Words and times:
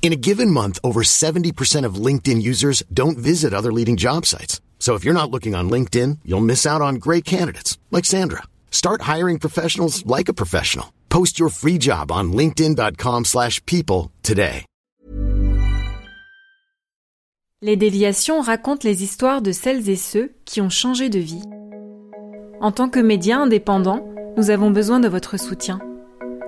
In 0.00 0.12
a 0.14 0.16
given 0.16 0.50
month, 0.50 0.78
over 0.82 1.02
70% 1.02 1.84
of 1.84 1.96
LinkedIn 2.06 2.40
users 2.40 2.82
don't 2.90 3.18
visit 3.18 3.52
other 3.52 3.70
leading 3.70 3.98
job 3.98 4.24
sites. 4.24 4.62
So 4.78 4.94
if 4.94 5.04
you're 5.04 5.12
not 5.12 5.30
looking 5.30 5.54
on 5.54 5.68
LinkedIn, 5.68 6.20
you'll 6.24 6.40
miss 6.40 6.64
out 6.64 6.80
on 6.80 6.94
great 6.94 7.26
candidates 7.26 7.76
like 7.90 8.06
Sandra. 8.06 8.44
Start 8.70 9.02
hiring 9.02 9.38
professionals 9.38 10.06
like 10.06 10.30
a 10.30 10.34
professional. 10.34 10.94
Post 11.10 11.38
your 11.38 11.50
free 11.50 11.78
job 11.78 12.10
on 12.10 12.32
linkedin.com/people 12.32 14.10
today. 14.22 14.64
Les 17.60 17.76
déviations 17.76 18.40
racontent 18.40 18.84
les 18.84 19.02
histoires 19.02 19.42
de 19.42 19.50
celles 19.50 19.88
et 19.88 19.96
ceux 19.96 20.30
qui 20.44 20.60
ont 20.60 20.70
changé 20.70 21.08
de 21.08 21.18
vie. 21.18 21.42
En 22.60 22.70
tant 22.70 22.88
que 22.88 23.00
médias 23.00 23.38
indépendants, 23.38 24.06
nous 24.36 24.50
avons 24.50 24.70
besoin 24.70 25.00
de 25.00 25.08
votre 25.08 25.40
soutien. 25.40 25.80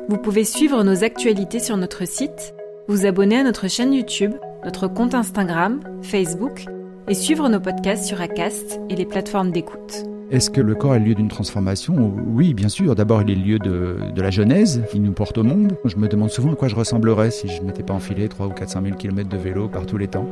Vous 0.09 0.19
pouvez 0.19 0.45
suivre 0.45 0.85
nos 0.85 1.03
actualités 1.03 1.59
sur 1.59 1.77
notre 1.77 2.07
site, 2.07 2.55
vous 2.91 3.07
abonner 3.07 3.37
à 3.37 3.45
notre 3.45 3.69
chaîne 3.69 3.95
YouTube, 3.95 4.33
notre 4.65 4.89
compte 4.89 5.15
Instagram, 5.15 5.79
Facebook 6.03 6.65
et 7.07 7.15
suivre 7.15 7.49
nos 7.49 7.61
podcasts 7.61 8.05
sur 8.05 8.21
Acast 8.21 8.81
et 8.91 8.97
les 8.97 9.07
plateformes 9.07 9.53
d'écoute. 9.53 10.05
Est-ce 10.33 10.51
que 10.51 10.61
le 10.61 10.75
corps 10.75 10.97
est 10.97 10.99
le 10.99 11.05
lieu 11.05 11.15
d'une 11.15 11.29
transformation 11.29 12.13
Oui, 12.27 12.53
bien 12.53 12.69
sûr. 12.69 12.97
D'abord, 12.97 13.23
il 13.23 13.31
est 13.31 13.37
le 13.37 13.43
lieu 13.43 13.59
de, 13.61 13.97
de, 14.13 14.21
la 14.21 14.31
genèse 14.31 14.83
qui 14.91 14.99
nous 14.99 15.13
porte 15.13 15.39
au 15.39 15.45
monde. 15.45 15.77
Je 15.85 15.99
me 15.99 16.09
demande 16.09 16.31
souvent 16.31 16.53
à 16.53 16.57
quoi 16.57 16.67
je 16.67 16.75
ressemblerais 16.75 17.31
si 17.31 17.47
je 17.47 17.61
ne 17.61 17.69
m'étais 17.69 17.85
pas 17.85 17.95
enfilé 17.95 18.29
3 18.29 18.49
ou 18.49 18.51
400 18.51 18.81
000 18.83 18.97
km 18.97 19.29
de 19.29 19.37
vélo 19.37 19.69
par 19.69 19.87
tous 19.87 19.97
les 19.97 20.09
temps. 20.09 20.27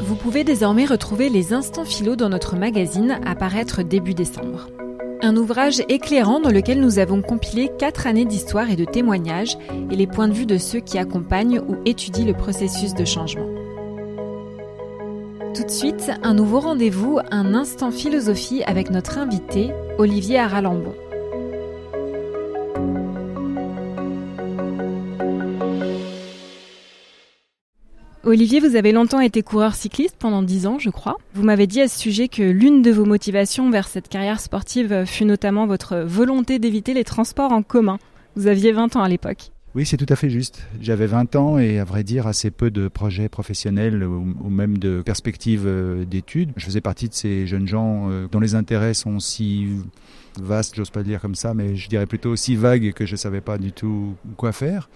Vous 0.00 0.16
pouvez 0.16 0.42
désormais 0.42 0.86
retrouver 0.86 1.28
les 1.28 1.52
instants 1.52 1.84
philo 1.84 2.16
dans 2.16 2.30
notre 2.30 2.56
magazine 2.56 3.18
à 3.26 3.34
paraître 3.34 3.82
début 3.82 4.14
décembre. 4.14 4.68
Un 5.24 5.38
ouvrage 5.38 5.82
éclairant 5.88 6.38
dans 6.38 6.50
lequel 6.50 6.82
nous 6.82 6.98
avons 6.98 7.22
compilé 7.22 7.70
4 7.78 8.06
années 8.06 8.26
d'histoire 8.26 8.68
et 8.68 8.76
de 8.76 8.84
témoignages 8.84 9.56
et 9.90 9.96
les 9.96 10.06
points 10.06 10.28
de 10.28 10.34
vue 10.34 10.44
de 10.44 10.58
ceux 10.58 10.80
qui 10.80 10.98
accompagnent 10.98 11.60
ou 11.60 11.76
étudient 11.86 12.26
le 12.26 12.34
processus 12.34 12.92
de 12.92 13.06
changement. 13.06 13.48
Tout 15.54 15.64
de 15.64 15.70
suite, 15.70 16.12
un 16.22 16.34
nouveau 16.34 16.60
rendez-vous, 16.60 17.20
un 17.30 17.54
instant 17.54 17.90
philosophie 17.90 18.62
avec 18.64 18.90
notre 18.90 19.16
invité, 19.16 19.70
Olivier 19.96 20.40
Aralambon. 20.40 20.92
Olivier, 28.26 28.58
vous 28.58 28.74
avez 28.74 28.92
longtemps 28.92 29.20
été 29.20 29.42
coureur 29.42 29.74
cycliste 29.74 30.16
pendant 30.18 30.42
10 30.42 30.66
ans, 30.66 30.78
je 30.78 30.88
crois. 30.88 31.18
Vous 31.34 31.42
m'avez 31.42 31.66
dit 31.66 31.82
à 31.82 31.88
ce 31.88 31.98
sujet 31.98 32.28
que 32.28 32.42
l'une 32.42 32.80
de 32.80 32.90
vos 32.90 33.04
motivations 33.04 33.70
vers 33.70 33.86
cette 33.86 34.08
carrière 34.08 34.40
sportive 34.40 35.04
fut 35.04 35.26
notamment 35.26 35.66
votre 35.66 35.98
volonté 35.98 36.58
d'éviter 36.58 36.94
les 36.94 37.04
transports 37.04 37.52
en 37.52 37.62
commun. 37.62 37.98
Vous 38.34 38.46
aviez 38.46 38.72
20 38.72 38.96
ans 38.96 39.02
à 39.02 39.10
l'époque. 39.10 39.50
Oui, 39.74 39.84
c'est 39.84 39.98
tout 39.98 40.06
à 40.08 40.16
fait 40.16 40.30
juste. 40.30 40.66
J'avais 40.80 41.06
20 41.06 41.36
ans 41.36 41.58
et 41.58 41.78
à 41.78 41.84
vrai 41.84 42.02
dire 42.02 42.26
assez 42.26 42.50
peu 42.50 42.70
de 42.70 42.88
projets 42.88 43.28
professionnels 43.28 44.02
ou, 44.02 44.48
même 44.48 44.78
de 44.78 45.02
perspectives 45.02 45.68
d'études. 46.08 46.52
Je 46.56 46.64
faisais 46.64 46.80
partie 46.80 47.10
de 47.10 47.14
ces 47.14 47.46
jeunes 47.46 47.68
gens 47.68 48.08
dont 48.32 48.40
les 48.40 48.54
intérêts 48.54 48.94
sont 48.94 49.20
si 49.20 49.68
vastes, 50.40 50.76
j'ose 50.76 50.90
pas 50.90 51.00
le 51.00 51.06
dire 51.06 51.20
comme 51.20 51.34
ça, 51.34 51.52
mais 51.52 51.76
je 51.76 51.90
dirais 51.90 52.06
plutôt 52.06 52.36
si 52.36 52.56
vagues 52.56 52.92
que 52.94 53.04
je 53.04 53.12
ne 53.12 53.18
savais 53.18 53.42
pas 53.42 53.58
du 53.58 53.72
tout 53.72 54.14
quoi 54.38 54.52
faire 54.52 54.88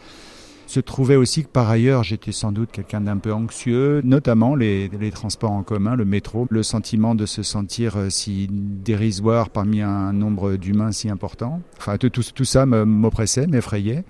se 0.68 0.80
trouvait 0.80 1.16
aussi 1.16 1.44
que 1.44 1.48
par 1.48 1.68
ailleurs 1.70 2.02
j'étais 2.02 2.32
sans 2.32 2.52
doute 2.52 2.70
quelqu'un 2.70 3.00
d'un 3.00 3.16
peu 3.16 3.32
anxieux, 3.32 4.00
notamment 4.04 4.54
les, 4.54 4.90
transports 5.12 5.52
en 5.52 5.62
commun, 5.62 5.96
le 5.96 6.04
métro, 6.04 6.46
le 6.50 6.62
sentiment 6.62 7.14
de 7.14 7.26
se 7.26 7.42
sentir 7.42 7.96
si 8.10 8.48
dérisoire 8.50 9.50
parmi 9.50 9.80
un 9.80 10.12
nombre 10.12 10.56
d'humains 10.56 10.92
si 10.92 11.08
important. 11.08 11.60
Enfin 11.78 11.96
tout, 11.96 12.22
ça 12.44 12.66
m'oppressait, 12.66 13.46
m'effrayait. 13.46 14.04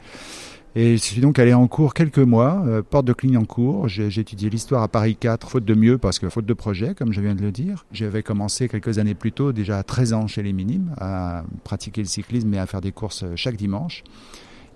Et 0.75 0.97
je 0.97 1.03
suis 1.03 1.21
donc 1.21 1.39
allé 1.39 1.55
en 1.55 1.67
cours 1.67 1.95
quelques 1.95 2.19
mois, 2.19 2.63
euh, 2.67 2.83
porte 2.83 3.07
de 3.07 3.13
Clignancourt. 3.13 3.89
J'ai 3.89 4.07
étudié 4.07 4.51
l'histoire 4.51 4.83
à 4.83 4.89
Paris 4.89 5.17
4, 5.17 5.49
faute 5.49 5.65
de 5.65 5.75
mieux, 5.75 5.99
parce 5.99 6.19
que 6.19 6.29
faute 6.29 6.45
de 6.45 6.53
projet, 6.53 6.95
comme 6.95 7.13
je 7.13 7.21
viens 7.21 7.35
de 7.35 7.41
le 7.41 7.51
dire. 7.51 7.87
J'avais 7.91 8.23
commencé 8.23 8.69
quelques 8.69 8.99
années 8.99 9.15
plus 9.15 9.33
tôt, 9.33 9.53
déjà 9.53 9.79
à 9.79 9.83
13 9.83 10.13
ans 10.13 10.27
chez 10.27 10.43
les 10.43 10.53
Minimes, 10.53 10.95
à 10.99 11.43
pratiquer 11.65 12.03
le 12.03 12.07
cyclisme 12.07 12.53
et 12.55 12.59
à 12.59 12.67
faire 12.67 12.81
des 12.81 12.93
courses 12.93 13.25
chaque 13.35 13.57
dimanche. 13.57 14.05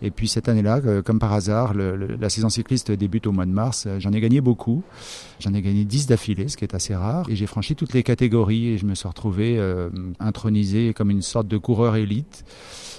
Et 0.03 0.11
puis 0.11 0.27
cette 0.27 0.49
année-là, 0.49 0.81
comme 1.05 1.21
par 1.21 1.33
hasard, 1.33 1.75
la 1.75 2.29
saison 2.29 2.49
cycliste 2.49 2.91
débute 2.91 3.27
au 3.29 3.33
mois 3.33 3.47
de 3.47 3.53
mars. 3.53 3.87
J'en 3.99 4.13
ai 4.13 4.21
gagné 4.21 4.41
beaucoup. 4.41 4.83
J'en 5.39 5.55
ai 5.55 5.63
gagné 5.63 5.85
10 5.85 6.09
d'affilée, 6.09 6.49
ce 6.49 6.57
qui 6.57 6.65
est 6.65 6.75
assez 6.75 6.95
rare. 6.95 7.27
Et 7.31 7.37
j'ai 7.37 7.47
franchi 7.47 7.77
toutes 7.77 7.95
les 7.95 8.03
catégories 8.03 8.69
et 8.69 8.79
je 8.79 8.85
me 8.85 8.95
suis 8.95 9.09
retrouvé 9.09 9.59
euh, 9.59 9.91
intronisé 10.19 10.93
comme 10.93 11.11
une 11.11 11.23
sorte 11.23 11.47
de 11.47 11.57
coureur 11.57 11.97
élite. 11.97 12.45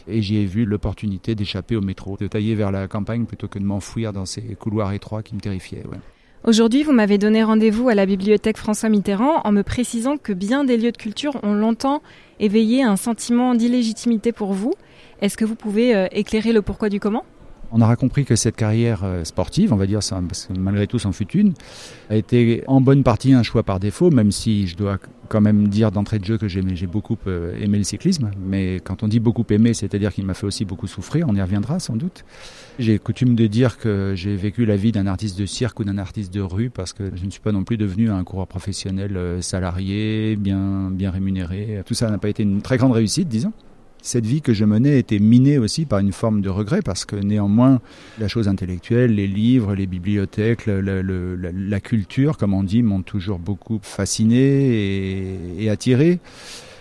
Et 0.08 0.22
j'ai 0.22 0.46
vu 0.46 0.66
l'opportunité 0.66 1.36
d'échapper 1.36 1.76
au 1.76 1.82
métro, 1.82 2.18
de 2.18 2.28
tailler 2.28 2.56
vers 2.56 2.72
la 2.72 2.88
campagne 2.88 3.26
plutôt 3.26 3.48
que 3.48 3.60
de 3.60 3.66
m'enfouir 3.66 4.14
dans 4.14 4.26
ces 4.26 4.42
couloirs 4.56 4.94
étroits 4.94 5.24
qui 5.24 5.36
me 5.36 5.40
terrifiaient. 5.40 5.84
Aujourd'hui, 6.46 6.84
vous 6.84 6.92
m'avez 6.92 7.18
donné 7.18 7.42
rendez-vous 7.42 7.88
à 7.88 7.96
la 7.96 8.06
bibliothèque 8.06 8.58
François 8.58 8.90
Mitterrand 8.90 9.42
en 9.46 9.52
me 9.54 9.64
précisant 9.64 10.18
que 10.18 10.34
bien 10.34 10.66
des 10.66 10.76
lieux 10.76 10.92
de 10.92 10.98
culture 10.98 11.40
ont 11.42 11.54
longtemps 11.54 12.02
éveillé 12.42 12.84
un 12.84 12.98
sentiment 12.98 13.56
d'illégitimité 13.56 14.34
pour 14.34 14.52
vous. 14.52 14.74
Est-ce 15.24 15.38
que 15.38 15.46
vous 15.46 15.56
pouvez 15.56 15.96
euh, 15.96 16.08
éclairer 16.12 16.52
le 16.52 16.62
pourquoi 16.62 16.90
du 16.90 17.00
comment? 17.00 17.24
On 17.72 17.80
aura 17.80 17.96
compris 17.96 18.26
que 18.26 18.36
cette 18.36 18.58
carrière 18.58 19.04
sportive, 19.24 19.72
on 19.72 19.78
va 19.78 19.88
dire 19.88 20.02
parce 20.10 20.46
que 20.46 20.54
malgré 20.54 20.86
tout 20.86 21.00
c'en 21.00 21.14
fut 21.14 21.32
une, 21.32 21.54
a 22.10 22.18
été 22.18 22.64
en 22.68 22.82
bonne 22.82 23.04
partie 23.04 23.34
un 23.34 23.42
choix 23.42 23.64
par 23.64 23.80
défaut, 23.80 24.12
même 24.12 24.32
si 24.32 24.68
je 24.68 24.76
dois 24.76 25.00
quand 25.30 25.42
même 25.42 25.70
dire 25.70 25.92
d'entrée 25.92 26.20
de 26.20 26.26
jeu 26.26 26.38
que 26.38 26.48
j'ai 26.48 26.86
beaucoup 26.86 27.18
aimé 27.26 27.80
le 27.80 27.84
cyclisme. 27.84 28.30
Mais 28.46 28.76
quand 28.76 29.02
on 29.02 29.08
dit 29.08 29.20
beaucoup 29.20 29.46
aimé, 29.50 29.74
c'est-à-dire 29.74 30.14
qu'il 30.14 30.24
m'a 30.24 30.36
fait 30.36 30.46
aussi 30.46 30.66
beaucoup 30.66 30.86
souffrir, 30.86 31.26
on 31.28 31.34
y 31.34 31.42
reviendra 31.42 31.80
sans 31.80 31.96
doute. 31.96 32.26
J'ai 32.78 33.00
coutume 33.00 33.34
de 33.34 33.48
dire 33.48 33.80
que 33.80 34.14
j'ai 34.16 34.36
vécu 34.36 34.68
la 34.68 34.76
vie 34.76 34.92
d'un 34.92 35.08
artiste 35.08 35.40
de 35.40 35.48
cirque 35.48 35.80
ou 35.80 35.84
d'un 35.84 35.98
artiste 35.98 36.32
de 36.32 36.42
rue 36.42 36.70
parce 36.70 36.94
que 36.94 37.10
je 37.16 37.26
ne 37.26 37.32
suis 37.32 37.42
pas 37.42 37.54
non 37.54 37.64
plus 37.64 37.78
devenu 37.78 38.12
un 38.12 38.24
coureur 38.24 38.46
professionnel 38.46 39.40
salarié, 39.42 40.36
bien, 40.36 40.92
bien 40.92 41.10
rémunéré. 41.10 41.82
Tout 41.88 41.96
ça 41.96 42.12
n'a 42.12 42.20
pas 42.20 42.30
été 42.30 42.44
une 42.44 42.62
très 42.62 42.78
grande 42.78 42.92
réussite, 42.92 43.30
disons 43.30 43.54
cette 44.04 44.26
vie 44.26 44.42
que 44.42 44.54
je 44.54 44.66
menais 44.66 45.00
était 45.00 45.18
minée 45.18 45.58
aussi 45.58 45.86
par 45.86 46.00
une 46.00 46.12
forme 46.12 46.42
de 46.42 46.50
regret 46.50 46.82
parce 46.84 47.06
que 47.06 47.16
néanmoins 47.16 47.80
la 48.20 48.28
chose 48.28 48.50
intellectuelle, 48.50 49.16
les 49.16 49.28
livres, 49.28 49.74
les 49.74 49.88
bibliothèques, 49.88 50.66
la, 50.68 51.80
culture, 51.80 52.38
comme 52.38 52.54
on 52.54 52.64
dit, 52.64 52.84
m'ont 52.84 53.02
toujours 53.02 53.40
beaucoup 53.40 53.80
fasciné 53.82 54.38
et, 54.38 55.64
et, 55.64 55.70
attiré. 55.70 56.20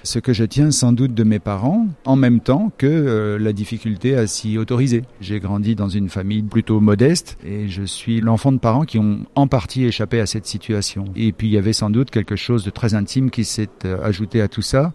Ce 0.02 0.18
que 0.18 0.32
je 0.32 0.42
tiens 0.42 0.72
sans 0.72 0.92
doute 0.92 1.14
de 1.14 1.22
mes 1.22 1.38
parents, 1.38 1.86
en 2.04 2.16
même 2.16 2.40
temps 2.40 2.72
que 2.76 2.86
euh, 2.86 3.38
la 3.38 3.52
difficulté 3.52 4.16
à 4.16 4.26
s'y 4.26 4.58
autoriser. 4.58 5.04
J'ai 5.20 5.38
grandi 5.38 5.76
dans 5.76 5.88
une 5.88 6.08
famille 6.08 6.42
plutôt 6.42 6.80
modeste 6.80 7.38
et 7.46 7.68
je 7.68 7.84
suis 7.84 8.20
l'enfant 8.20 8.50
de 8.50 8.58
parents 8.58 8.84
qui 8.84 8.98
ont 8.98 9.20
en 9.36 9.46
partie 9.46 9.84
échappé 9.84 10.18
à 10.18 10.26
cette 10.26 10.46
situation. 10.46 11.04
Et 11.14 11.30
puis 11.30 11.46
il 11.46 11.52
y 11.52 11.58
avait 11.58 11.72
sans 11.72 11.88
doute 11.88 12.10
quelque 12.10 12.34
chose 12.34 12.64
de 12.64 12.70
très 12.70 12.94
intime 12.94 13.30
qui 13.30 13.44
s'est 13.44 13.68
ajouté 14.02 14.40
à 14.40 14.48
tout 14.48 14.62
ça 14.62 14.92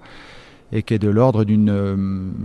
et 0.71 0.83
qui 0.83 0.93
est 0.93 0.99
de 0.99 1.09
l'ordre 1.09 1.45
d'une 1.45 1.69
euh, 1.69 1.95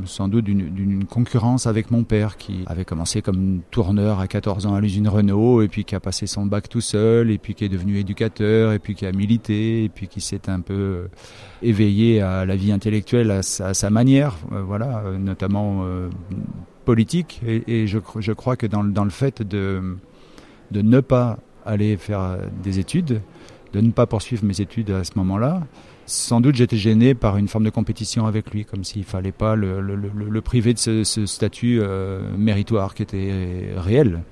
sans 0.05 0.29
doute 0.29 0.45
d'une 0.45 1.05
concurrence 1.05 1.67
avec 1.67 1.91
mon 1.91 2.05
père 2.05 2.37
qui 2.37 2.63
avait 2.67 2.85
commencé 2.85 3.21
comme 3.21 3.63
tourneur 3.71 4.21
à 4.21 4.29
14 4.29 4.67
ans 4.67 4.75
à 4.75 4.81
l'usine 4.81 5.09
Renault 5.09 5.63
et 5.63 5.69
puis 5.69 5.85
qui 5.85 5.95
a 5.97 6.01
passé 6.01 6.27
son 6.27 6.47
bac 6.47 6.69
tout 6.69 6.81
seul 6.81 7.31
et 7.31 7.39
puis 7.39 7.55
qui 7.55 7.65
est 7.65 7.69
devenu 7.69 7.99
éducateur 7.99 8.73
et 8.73 8.79
puis 8.79 8.95
qui 8.95 9.07
a 9.07 9.13
milité 9.13 9.85
et 9.85 9.89
puis 9.89 10.07
qui 10.07 10.21
s'est 10.21 10.49
un 10.49 10.61
peu 10.61 11.09
éveillé 11.63 12.21
à 12.21 12.45
la 12.45 12.55
vie 12.55 12.71
intellectuelle 12.71 13.31
à 13.31 13.43
sa, 13.43 13.91
manière 13.91 14.37
euh, 14.53 14.63
voilà 14.63 15.03
euh, 15.05 15.19
notamment 15.19 15.81
euh, 15.85 16.09
politique. 16.85 17.41
Et, 17.47 17.87
je, 17.87 18.33
crois 18.33 18.57
que 18.57 18.67
dans, 18.67 18.85
dans 18.85 19.05
le 19.05 19.11
fait 19.11 19.43
de 19.43 19.97
de 20.71 20.81
ne 20.81 21.01
pas 21.01 21.39
aller 21.67 21.97
faire 21.97 22.39
des 22.63 22.79
études 22.79 23.21
de 23.73 23.81
ne 23.81 23.91
pas 23.91 24.07
poursuivre 24.07 24.45
mes 24.45 24.61
études 24.61 24.91
à 24.91 25.05
ce 25.05 25.13
moment-là 25.17 25.63
sans 26.07 26.41
doute 26.41 26.55
j'étais 26.57 26.77
gêné 26.77 27.15
par 27.15 27.37
une 27.37 27.49
forme 27.49 27.65
de 27.65 27.71
compétition 27.71 28.27
avec 28.27 28.51
lui, 28.51 28.65
comme 28.65 28.85
s'il 28.85 29.05
fallait 29.05 29.33
pas 29.33 29.55
le, 29.57 29.81
le, 29.81 30.41
priver 30.41 30.75
de 30.75 30.79
ce, 30.79 31.05
ce 31.05 31.27
statut 31.27 31.81
euh, 31.81 32.21
méritoire 32.37 32.95
qui 32.95 33.03
était 33.03 33.73
réel. 33.77 34.23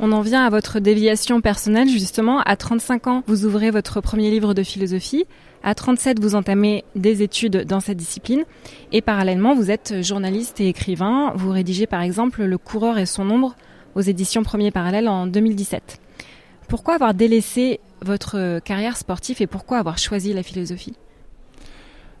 On 0.00 0.10
en 0.10 0.20
vient 0.20 0.44
à 0.44 0.50
votre 0.50 0.80
déviation 0.80 1.40
personnelle, 1.40 1.88
justement. 1.88 2.40
À 2.40 2.56
35 2.56 3.06
ans, 3.06 3.22
vous 3.26 3.44
ouvrez 3.44 3.70
votre 3.70 4.00
premier 4.00 4.30
livre 4.30 4.54
de 4.54 4.62
philosophie. 4.62 5.26
À 5.62 5.74
37, 5.74 6.18
vous 6.20 6.34
entamez 6.34 6.84
des 6.96 7.22
études 7.22 7.64
dans 7.64 7.78
cette 7.78 7.98
discipline. 7.98 8.42
Et 8.90 9.00
parallèlement, 9.00 9.54
vous 9.54 9.70
êtes 9.70 10.02
journaliste 10.02 10.60
et 10.60 10.68
écrivain. 10.68 11.32
Vous 11.36 11.50
rédigez 11.50 11.86
par 11.86 12.02
exemple 12.02 12.42
Le 12.42 12.58
coureur 12.58 12.98
et 12.98 13.06
son 13.06 13.30
ombre 13.30 13.54
aux 13.94 14.00
éditions 14.00 14.42
Premier 14.42 14.70
Parallèle 14.70 15.08
en 15.08 15.26
2017. 15.26 16.00
Pourquoi 16.68 16.94
avoir 16.94 17.14
délaissé 17.14 17.78
votre 18.04 18.60
carrière 18.60 18.96
sportive 18.96 19.40
et 19.40 19.46
pourquoi 19.46 19.78
avoir 19.78 19.98
choisi 19.98 20.32
la 20.32 20.42
philosophie? 20.42 20.94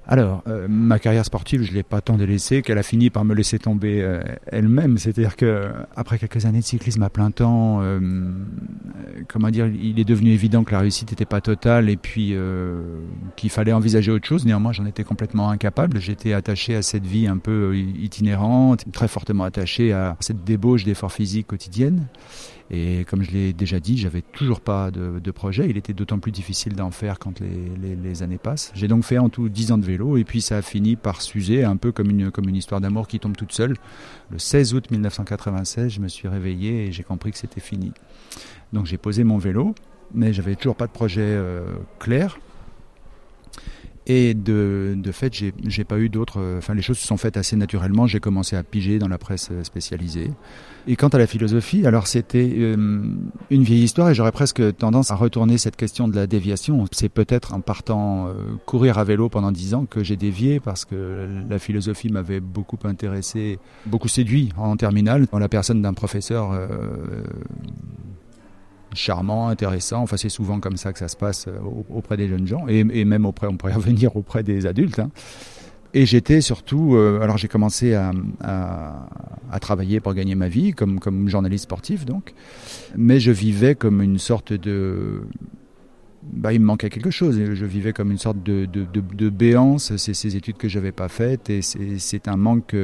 Alors, 0.06 0.42
euh, 0.48 0.66
ma 0.68 0.98
carrière 0.98 1.24
sportive, 1.24 1.62
je 1.62 1.70
ne 1.70 1.76
l'ai 1.76 1.84
pas 1.84 2.00
tant 2.00 2.16
délaissée 2.16 2.62
qu'elle 2.62 2.78
a 2.78 2.82
fini 2.82 3.08
par 3.08 3.24
me 3.24 3.34
laisser 3.34 3.60
tomber 3.60 4.02
euh, 4.02 4.20
elle-même. 4.46 4.98
C'est-à-dire 4.98 5.36
que 5.36 5.70
après 5.94 6.18
quelques 6.18 6.44
années 6.44 6.58
de 6.58 6.64
cyclisme 6.64 7.04
à 7.04 7.10
plein 7.10 7.30
temps, 7.30 7.78
euh, 7.82 8.00
comment 9.28 9.50
dire, 9.50 9.68
il 9.68 10.00
est 10.00 10.04
devenu 10.04 10.30
évident 10.32 10.64
que 10.64 10.72
la 10.72 10.80
réussite 10.80 11.10
n'était 11.12 11.24
pas 11.24 11.40
totale 11.40 11.88
et 11.88 11.96
puis 11.96 12.34
qu'il 13.36 13.50
fallait 13.50 13.72
envisager 13.72 14.10
autre 14.10 14.26
chose. 14.26 14.44
Néanmoins, 14.44 14.72
j'en 14.72 14.86
étais 14.86 15.04
complètement 15.04 15.50
incapable. 15.50 16.00
J'étais 16.00 16.32
attaché 16.32 16.74
à 16.74 16.82
cette 16.82 17.06
vie 17.06 17.28
un 17.28 17.38
peu 17.38 17.76
itinérante, 17.76 18.84
très 18.92 19.08
fortement 19.08 19.44
attaché 19.44 19.92
à 19.92 20.16
cette 20.18 20.42
débauche 20.42 20.84
d'efforts 20.84 21.12
physiques 21.12 21.46
quotidiennes. 21.46 22.08
Et 22.74 23.04
comme 23.04 23.22
je 23.22 23.30
l'ai 23.30 23.52
déjà 23.52 23.80
dit, 23.80 23.98
j'avais 23.98 24.22
toujours 24.22 24.62
pas 24.62 24.90
de, 24.90 25.30
projet. 25.30 25.66
Il 25.68 25.76
était 25.76 25.92
d'autant 25.92 26.18
plus 26.18 26.32
difficile 26.32 26.74
d'en 26.74 26.90
faire 26.90 27.18
quand 27.18 27.40
les, 27.40 28.22
années 28.22 28.38
passent. 28.38 28.72
J'ai 28.74 28.88
donc 28.88 29.04
fait 29.04 29.18
en 29.18 29.28
tout 29.28 29.48
10 29.48 29.72
ans 29.72 29.78
de 29.78 29.84
vélo 29.84 30.16
et 30.16 30.24
puis 30.24 30.40
ça 30.40 30.56
a 30.56 30.62
fini 30.62 30.96
par 30.96 31.20
s'user 31.20 31.64
un 31.64 31.76
peu 31.76 31.92
comme 31.92 32.10
une, 32.10 32.56
histoire 32.56 32.80
d'amour 32.80 33.08
qui 33.08 33.20
tombe 33.20 33.36
toute 33.36 33.52
seule. 33.52 33.76
Le 34.30 34.38
16 34.38 34.74
août 34.74 34.90
1996, 34.90 35.92
je 35.92 36.00
me 36.00 36.08
suis 36.08 36.28
réveillé 36.28 36.86
et 36.86 36.92
j'ai 36.92 37.02
compris 37.02 37.30
que 37.30 37.38
c'était 37.38 37.60
fini. 37.60 37.92
Donc 38.72 38.86
j'ai 38.86 38.98
posé 38.98 39.22
mon 39.22 39.36
vélo, 39.36 39.74
mais 40.14 40.32
j'avais 40.32 40.54
toujours 40.54 40.76
pas 40.76 40.86
de 40.86 40.92
projet 40.92 41.20
euh, 41.22 41.64
clair. 41.98 42.38
Et 44.06 44.34
de, 44.34 44.94
de 44.96 45.12
fait, 45.12 45.32
j'ai 45.32 45.84
pas 45.84 45.98
eu 45.98 46.08
d'autres. 46.08 46.40
Euh, 46.40 46.58
enfin, 46.58 46.74
les 46.74 46.82
choses 46.82 46.98
se 46.98 47.06
sont 47.06 47.16
faites 47.16 47.36
assez 47.36 47.54
naturellement. 47.54 48.08
J'ai 48.08 48.18
commencé 48.18 48.56
à 48.56 48.64
piger 48.64 48.98
dans 48.98 49.06
la 49.06 49.18
presse 49.18 49.50
euh, 49.52 49.62
spécialisée. 49.62 50.32
Et 50.88 50.96
quant 50.96 51.08
à 51.08 51.18
la 51.18 51.28
philosophie, 51.28 51.86
alors 51.86 52.08
c'était 52.08 52.50
euh, 52.52 53.04
une 53.50 53.62
vieille 53.62 53.84
histoire 53.84 54.10
et 54.10 54.14
j'aurais 54.14 54.32
presque 54.32 54.76
tendance 54.76 55.12
à 55.12 55.14
retourner 55.14 55.56
cette 55.56 55.76
question 55.76 56.08
de 56.08 56.16
la 56.16 56.26
déviation. 56.26 56.84
C'est 56.90 57.08
peut-être 57.08 57.54
en 57.54 57.60
partant 57.60 58.34
courir 58.66 58.98
à 58.98 59.04
vélo 59.04 59.28
pendant 59.28 59.52
dix 59.52 59.74
ans 59.74 59.86
que 59.86 60.02
j'ai 60.02 60.16
dévié 60.16 60.58
parce 60.58 60.84
que 60.84 61.28
la 61.48 61.60
philosophie 61.60 62.08
m'avait 62.08 62.40
beaucoup 62.40 62.78
intéressé, 62.82 63.60
beaucoup 63.86 64.08
séduit 64.08 64.48
en 64.56 64.76
terminale, 64.76 65.26
dans 65.30 65.38
la 65.38 65.48
personne 65.48 65.82
d'un 65.82 65.94
professeur 65.94 66.50
charmant, 68.94 69.48
intéressant. 69.48 70.02
Enfin, 70.02 70.16
c'est 70.16 70.28
souvent 70.28 70.60
comme 70.60 70.76
ça 70.76 70.92
que 70.92 70.98
ça 70.98 71.08
se 71.08 71.16
passe 71.16 71.46
euh, 71.48 71.58
auprès 71.90 72.16
des 72.16 72.28
jeunes 72.28 72.46
gens 72.46 72.66
et, 72.68 73.04
même 73.04 73.26
auprès, 73.26 73.46
on 73.46 73.56
pourrait 73.56 73.72
revenir 73.74 74.16
auprès 74.16 74.42
des 74.42 74.66
adultes. 74.66 74.98
Hein. 74.98 75.10
Et 75.94 76.06
j'étais 76.06 76.40
surtout, 76.40 76.96
euh, 76.96 77.20
alors 77.20 77.36
j'ai 77.36 77.48
commencé 77.48 77.94
à, 77.94 78.12
travailler 79.60 80.00
pour 80.00 80.14
gagner 80.14 80.34
ma 80.34 80.48
vie 80.48 80.72
comme, 80.72 81.28
journaliste 81.28 81.64
sportif 81.64 82.06
donc, 82.06 82.32
mais 82.96 83.20
je 83.20 83.30
vivais 83.30 83.74
comme 83.74 84.00
une 84.00 84.18
sorte 84.18 84.54
de, 84.54 85.22
bah, 86.22 86.52
il 86.52 86.60
me 86.60 86.66
manquait 86.66 86.88
quelque 86.88 87.10
chose. 87.10 87.38
Je 87.38 87.64
vivais 87.66 87.92
comme 87.92 88.10
une 88.10 88.18
sorte 88.18 88.42
de, 88.42 89.28
béance. 89.28 89.96
C'est 89.96 90.14
ces 90.14 90.36
études 90.36 90.56
que 90.56 90.68
j'avais 90.68 90.92
pas 90.92 91.08
faites 91.08 91.50
et 91.50 91.60
c'est 91.62 92.28
un 92.28 92.36
manque. 92.36 92.74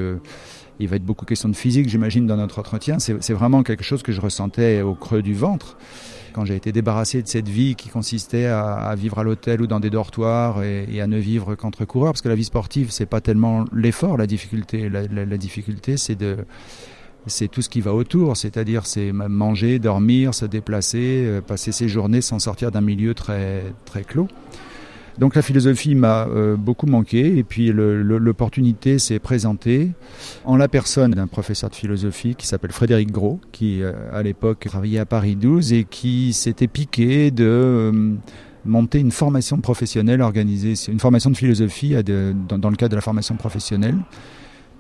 Il 0.81 0.89
va 0.89 0.97
être 0.97 1.05
beaucoup 1.05 1.25
question 1.25 1.49
de 1.49 1.57
physique, 1.57 1.89
j'imagine, 1.89 2.27
dans 2.27 2.37
notre 2.37 2.59
entretien. 2.59 2.99
C'est 2.99 3.33
vraiment 3.33 3.63
quelque 3.63 3.85
chose 3.85 4.03
que 4.03 4.13
je 4.13 4.21
ressentais 4.21 4.83
au 4.83 4.95
creux 4.95 5.23
du 5.23 5.35
ventre 5.35 5.77
quand 6.33 6.45
j'ai 6.45 6.55
été 6.55 6.73
débarrassé 6.73 7.23
de 7.23 7.27
cette 7.27 7.49
vie 7.49 7.75
qui 7.75 7.89
consistait 7.89 8.47
à, 8.47 8.95
vivre 8.97 9.19
à 9.19 9.25
l'hôtel 9.25 9.61
ou 9.61 9.67
dans 9.67 9.81
des 9.81 9.91
dortoirs 9.91 10.63
et, 10.63 11.01
à 11.01 11.07
ne 11.07 11.19
vivre 11.19 11.57
qu'entre 11.57 11.85
coureurs, 11.85 12.13
parce 12.13 12.23
que 12.23 12.29
la 12.29 12.37
vie 12.37 12.45
sportive, 12.45 12.91
c'est 12.91 13.07
pas 13.07 13.21
tellement 13.21 13.65
l'effort, 13.73 14.17
la 14.17 14.27
difficulté. 14.27 14.89
La, 14.89 15.37
difficulté, 15.37 15.97
c'est 15.97 16.15
de 16.15 16.37
c'est 17.27 17.49
tout 17.49 17.61
ce 17.61 17.69
qui 17.69 17.81
va 17.81 17.93
autour, 17.93 18.37
c'est-à-dire 18.37 18.87
c'est 18.87 19.13
manger, 19.13 19.79
dormir, 19.79 20.33
se 20.33 20.47
déplacer, 20.47 21.25
euh, 21.27 21.41
passer 21.43 21.73
ses 21.73 21.89
journées 21.89 22.23
sans 22.23 22.39
sortir 22.39 22.71
d'un 22.71 22.81
milieu 22.81 23.13
très 23.13 23.65
très 23.85 24.03
clos. 24.03 24.29
Donc 25.19 25.35
la 25.35 25.43
philosophie 25.43 25.95
m'a 25.95 26.27
euh, 26.29 26.57
beaucoup 26.57 26.87
manqué 26.87 27.39
et 27.39 27.43
puis 27.43 27.73
l'opportunité 27.73 28.99
s'est 28.99 29.19
présentée 29.19 29.91
en 30.45 30.57
la 30.57 30.69
personne 30.69 31.11
d'un 31.11 31.27
professeur 31.27 31.71
de 31.71 31.75
philosophie 31.75 32.37
qui 32.37 32.47
s'appelle 32.47 32.71
Frédéric 32.71 33.11
Gros, 33.11 33.41
qui 33.51 33.83
euh, 33.83 33.93
à 34.13 34.23
l'époque 34.23 34.61
travaillait 34.61 35.01
à 35.01 35.07
Paris 35.07 35.35
12 35.35 35.73
et 35.73 35.85
qui 35.85 36.33
s'était 36.33 36.69
piqué 36.69 37.33
de 37.33 37.45
euh, 37.45 38.15
monter 38.65 39.01
une 39.01 39.11
formation 39.11 39.59
professionnelle 39.59 40.23
organisée, 40.23 40.75
une 40.89 41.01
formation 41.01 41.31
de 41.31 41.37
philosophie 41.37 41.95
dans, 42.05 42.71
le 42.71 42.77
cadre 42.77 42.91
de 42.91 42.97
la 42.97 43.03
formation 43.03 43.35
professionnelle 43.35 43.97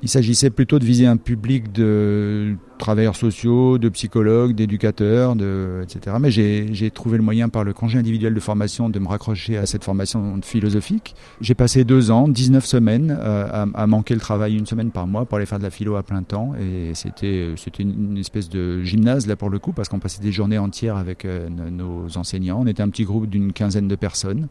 il 0.02 0.08
s'agissait 0.08 0.50
plutôt 0.50 0.78
de 0.78 0.84
viser 0.84 1.06
un 1.06 1.16
public 1.16 1.72
de 1.72 2.54
travailleurs 2.78 3.16
sociaux, 3.16 3.78
de 3.78 3.88
psychologues, 3.88 4.54
d'éducateurs, 4.54 5.34
de, 5.34 5.80
etc. 5.82 6.16
Mais 6.20 6.30
j'ai 6.30 6.90
trouvé 6.92 7.18
le 7.18 7.24
moyen 7.24 7.48
par 7.48 7.64
le 7.64 7.72
congé 7.72 7.98
individuel 7.98 8.32
de 8.32 8.40
formation 8.40 8.88
de 8.88 8.98
me 9.00 9.08
raccrocher 9.08 9.56
à 9.56 9.66
cette 9.66 9.82
formation 9.82 10.40
philosophique. 10.42 11.16
J'ai 11.40 11.54
passé 11.54 11.84
deux 11.84 12.12
ans, 12.12 12.28
19 12.28 12.64
semaines 12.64 13.16
euh, 13.18 13.66
à, 13.74 13.86
manquer 13.86 14.14
le 14.14 14.20
travail 14.20 14.56
une 14.56 14.66
semaine 14.66 14.90
par 14.92 15.06
mois 15.08 15.26
pour 15.26 15.36
aller 15.36 15.46
faire 15.46 15.58
de 15.58 15.64
la 15.64 15.70
philo 15.70 15.96
à 15.96 16.04
plein 16.04 16.22
temps. 16.22 16.52
Et 16.60 16.92
c'était 16.94 17.52
une, 17.80 18.16
espèce 18.16 18.48
de 18.48 18.82
gymnase 18.82 19.26
là 19.26 19.34
pour 19.34 19.50
le 19.50 19.58
coup 19.58 19.72
parce 19.72 19.88
qu'on 19.88 19.98
passait 19.98 20.22
des 20.22 20.32
journées 20.32 20.58
entières 20.58 20.96
avec 20.96 21.24
euh, 21.24 21.48
nos 21.48 22.16
enseignants. 22.16 22.60
On 22.62 22.66
était 22.66 22.82
un 22.82 22.88
petit 22.88 23.04
groupe 23.04 23.26
d'une 23.26 23.52
quinzaine 23.52 23.88
de 23.88 23.96
personnes. 23.96 24.48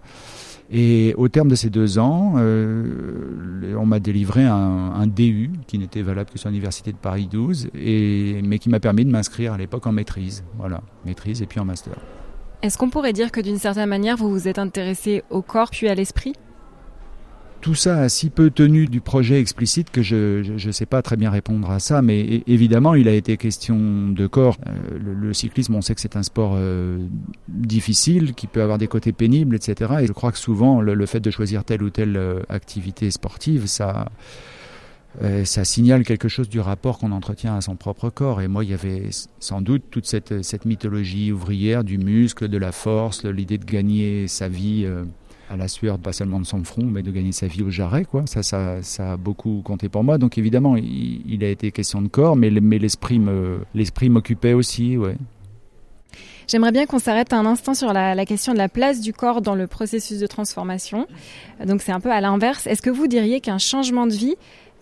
Et 0.70 1.14
au 1.18 1.30
terme 1.30 1.48
de 1.48 1.56
ces 1.56 1.70
deux 1.70 1.98
ans, 1.98 2.34
euh, 2.38 3.76
on 3.78 3.86
m'a 3.86 4.00
délivré 4.00 4.44
un, 4.44 4.92
un, 4.96 5.08
DU 5.08 5.37
qui 5.68 5.78
n'était 5.78 6.02
valable 6.02 6.30
que 6.30 6.38
sur 6.38 6.50
l'université 6.50 6.92
de 6.92 6.98
Paris 6.98 7.28
12, 7.28 7.70
et, 7.76 8.42
mais 8.44 8.60
qui 8.60 8.70
m'a 8.70 8.80
permis 8.80 9.06
de 9.06 9.12
m'inscrire 9.12 9.54
à 9.54 9.58
l'époque 9.58 9.86
en 9.88 9.92
maîtrise. 9.92 10.44
Voilà, 10.58 10.82
maîtrise 11.06 11.42
et 11.42 11.46
puis 11.46 11.60
en 11.60 11.66
master. 11.66 11.94
Est-ce 12.62 12.78
qu'on 12.78 12.90
pourrait 12.90 13.14
dire 13.14 13.32
que 13.32 13.40
d'une 13.40 13.60
certaine 13.60 13.90
manière, 13.90 14.18
vous 14.18 14.30
vous 14.30 14.48
êtes 14.48 14.60
intéressé 14.60 15.24
au 15.30 15.42
corps 15.42 15.70
puis 15.70 15.88
à 15.88 15.96
l'esprit? 15.96 16.34
Tout 17.62 17.76
ça 17.76 18.02
a 18.02 18.10
si 18.10 18.30
peu 18.30 18.52
tenu 18.52 18.86
du 18.86 19.02
projet 19.02 19.40
explicite 19.40 19.90
que 19.90 20.04
je 20.04 20.68
ne 20.68 20.72
sais 20.72 20.86
pas 20.86 21.02
très 21.02 21.18
bien 21.18 21.32
répondre 21.32 21.70
à 21.72 21.80
ça, 21.80 22.02
mais 22.02 22.44
évidemment, 22.46 22.94
il 22.94 23.08
a 23.08 23.14
été 23.14 23.36
question 23.36 24.10
de 24.10 24.28
corps. 24.28 24.58
Euh, 24.68 25.00
le, 25.00 25.34
cyclisme, 25.34 25.74
on 25.76 25.82
sait 25.82 25.96
que 25.96 26.02
c'est 26.02 26.16
un 26.16 26.24
sport 26.24 26.54
euh, 26.56 27.00
difficile, 27.48 28.36
qui 28.36 28.46
peut 28.48 28.62
avoir 28.62 28.78
des 28.78 28.88
côtés 28.88 29.12
pénibles, 29.12 29.56
etc. 29.56 29.96
Et 30.02 30.08
je 30.08 30.14
crois 30.14 30.32
que 30.32 30.38
souvent, 30.38 30.82
le, 30.82 31.06
fait 31.08 31.20
de 31.20 31.32
choisir 31.32 31.64
telle 31.64 31.82
ou 31.82 31.90
telle 31.90 32.16
euh, 32.16 32.42
activité 32.48 33.10
sportive, 33.10 33.66
ça, 33.66 34.08
ça 35.46 35.66
signale 35.66 36.04
quelque 36.04 36.28
chose 36.28 36.48
du 36.48 36.60
rapport 36.60 37.00
qu'on 37.00 37.12
entretient 37.12 37.56
à 37.56 37.62
son 37.62 37.76
propre 37.76 38.10
corps. 38.10 38.42
Et 38.42 38.48
moi, 38.48 38.64
il 38.64 38.70
y 38.70 38.74
avait 38.74 39.10
sans 39.40 39.62
doute 39.62 39.84
toute 39.90 40.06
cette, 40.06 40.44
cette 40.44 40.66
mythologie 40.66 41.32
ouvrière 41.32 41.84
du 41.84 41.98
muscle, 41.98 42.48
de 42.48 42.58
la 42.58 42.72
force, 42.72 43.26
l'idée 43.26 43.58
de 43.58 43.66
gagner 43.66 44.28
sa 44.28 44.48
vie 44.48 44.88
à 45.50 45.58
la 45.58 45.68
sueur, 45.68 45.98
pas 45.98 46.14
seulement 46.14 46.40
de 46.40 46.46
son 46.46 46.64
front, 46.64 46.84
mais 46.84 47.04
de 47.04 47.12
gagner 47.12 47.32
sa 47.32 47.48
vie 47.48 47.64
au 47.64 47.70
jarret. 47.70 48.06
Ça, 48.26 48.44
ça, 48.44 49.12
a 49.12 49.18
beaucoup 49.18 49.62
compté 49.64 49.90
pour 49.90 50.04
moi. 50.04 50.18
Donc 50.18 50.38
évidemment, 50.38 50.76
il, 50.76 51.44
a 51.44 51.50
été 51.50 51.72
question 51.72 52.02
de 52.02 52.08
corps, 52.08 52.36
mais, 52.36 52.50
l'esprit 52.50 53.20
m'occupait 54.10 54.54
aussi. 54.54 54.98
Ouais. 54.98 55.16
J'aimerais 56.48 56.72
bien 56.72 56.86
qu'on 56.86 57.00
s'arrête 57.00 57.34
un 57.34 57.46
instant 57.46 57.74
sur 57.74 57.94
la, 57.94 58.26
question 58.26 58.54
de 58.54 58.58
la 58.58 58.70
place 58.70 59.02
du 59.02 59.14
corps 59.14 59.42
dans 59.42 59.56
le 59.56 59.68
processus 59.68 60.20
de 60.20 60.28
transformation. 60.28 61.08
Donc 61.66 61.82
c'est 61.82 61.92
un 61.92 62.00
peu 62.00 62.12
à 62.12 62.22
l'inverse. 62.22 62.68
Est-ce 62.68 62.82
que 62.82 62.90
vous 62.90 63.08
diriez 63.08 63.42
qu'un 63.42 63.58
changement 63.58 64.08
de 64.08 64.14
vie 64.14 64.36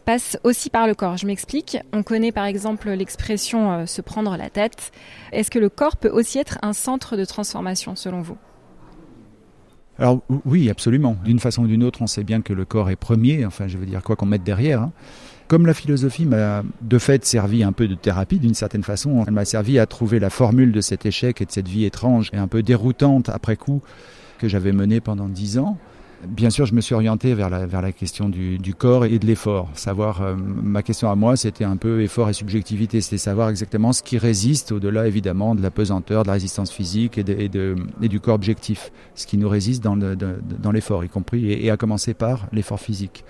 passe 0.06 0.38
aussi 0.44 0.70
par 0.70 0.88
le 0.88 0.96
corps. 0.96 1.18
Je 1.18 1.28
m'explique. 1.28 1.78
On 1.92 2.04
connaît 2.04 2.32
par 2.32 2.46
exemple 2.46 2.90
l'expression 2.92 3.72
euh, 3.72 3.86
se 3.86 4.02
prendre 4.02 4.38
la 4.38 4.50
tête. 4.50 4.92
Est-ce 5.32 5.52
que 5.52 5.60
le 5.60 5.70
corps 5.70 5.98
peut 5.98 6.10
aussi 6.10 6.38
être 6.38 6.58
un 6.62 6.74
centre 6.74 7.18
de 7.18 7.26
transformation 7.26 7.96
selon 7.96 8.22
vous? 8.22 8.38
Alors 9.98 10.22
oui, 10.46 10.70
absolument. 10.70 11.16
D'une 11.24 11.40
façon 11.40 11.64
ou 11.64 11.68
d'une 11.68 11.84
autre, 11.84 12.02
on 12.02 12.08
sait 12.08 12.24
bien 12.24 12.42
que 12.42 12.54
le 12.54 12.66
corps 12.66 12.90
est 12.90 12.98
premier, 12.98 13.46
enfin 13.46 13.68
je 13.68 13.78
veux 13.78 13.86
dire 13.86 14.04
quoi 14.04 14.16
qu'on 14.16 14.26
mette 14.26 14.44
derrière. 14.44 14.82
Hein. 14.82 14.92
Comme 15.48 15.68
la 15.68 15.74
philosophie 15.74 16.26
m'a 16.26 16.64
de 16.82 16.98
fait 16.98 17.24
servi 17.24 17.64
un 17.64 17.72
peu 17.72 17.88
de 17.88 17.96
thérapie 17.96 18.40
d'une 18.40 18.56
certaine 18.56 18.84
façon, 18.84 19.24
elle 19.26 19.34
m'a 19.34 19.46
servi 19.46 19.80
à 19.80 19.86
trouver 19.86 20.20
la 20.20 20.30
formule 20.30 20.72
de 20.72 20.82
cet 20.82 21.06
échec 21.06 21.40
et 21.42 21.46
de 21.46 21.52
cette 21.52 21.68
vie 21.68 21.86
étrange 21.86 22.30
et 22.34 22.38
un 22.38 22.48
peu 22.48 22.64
déroutante 22.64 23.30
après 23.30 23.56
coup 23.56 23.82
que 24.40 24.48
j'avais 24.48 24.72
menée 24.72 25.02
pendant 25.02 25.30
dix 25.30 25.60
ans. 25.60 25.78
Bien 26.28 26.50
sûr, 26.50 26.66
je 26.66 26.74
me 26.74 26.82
suis 26.82 26.96
orienté 26.96 27.34
vers 27.34 27.50
la, 27.50 27.66
vers 27.66 27.82
la 27.82 27.92
question 27.92 28.30
du, 28.30 28.58
du 28.58 28.74
corps 28.74 29.06
et 29.06 29.20
de 29.20 29.26
l'effort. 29.26 29.70
Savoir, 29.74 30.22
euh, 30.22 30.36
ma 30.36 30.84
question 30.84 31.10
à 31.10 31.16
moi, 31.16 31.36
c'était 31.36 31.64
un 31.64 31.78
peu 31.78 32.02
effort 32.02 32.30
et 32.30 32.34
subjectivité. 32.34 33.02
C'était 33.02 33.18
savoir 33.18 33.50
exactement 33.50 33.94
ce 33.94 34.02
qui 34.02 34.18
résiste 34.18 34.72
au-delà, 34.72 35.08
évidemment, 35.08 35.56
de 35.56 35.62
la 35.62 35.72
pesanteur, 35.72 36.24
de 36.24 36.28
la 36.28 36.34
résistance 36.34 36.72
physique 36.72 37.18
et, 37.18 37.24
de, 37.24 37.76
et, 38.02 38.08
du 38.08 38.20
corps 38.20 38.36
objectif. 38.36 38.92
Ce 39.14 39.28
qui 39.28 39.38
nous 39.38 39.50
résiste 39.50 39.84
dans, 39.84 39.98
dans 39.98 40.72
l'effort, 40.72 41.04
y 41.04 41.10
compris, 41.10 41.52
et, 41.52 41.66
et 41.66 41.72
à 41.72 41.78
commencer 41.78 42.14
par 42.14 42.48
l'effort 42.52 42.80
physique. 42.80 43.24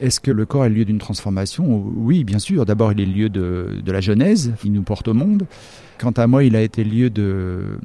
Est-ce 0.00 0.20
que 0.20 0.30
le 0.30 0.46
corps 0.46 0.64
est 0.64 0.70
le 0.70 0.76
lieu 0.76 0.84
d'une 0.86 0.98
transformation? 0.98 1.84
Oui, 1.96 2.24
bien 2.24 2.38
sûr. 2.38 2.64
D'abord, 2.64 2.92
il 2.92 3.00
est 3.00 3.06
le 3.06 3.12
lieu 3.12 3.28
de, 3.28 3.80
de 3.84 3.92
la 3.92 4.00
genèse, 4.00 4.54
qui 4.60 4.70
nous 4.70 4.82
porte 4.82 5.08
au 5.08 5.14
monde. 5.14 5.44
Quant 5.98 6.12
à 6.12 6.26
moi, 6.26 6.42
il 6.42 6.56
a 6.56 6.62
été 6.62 6.84
lieu 6.84 7.10
de 7.10 7.78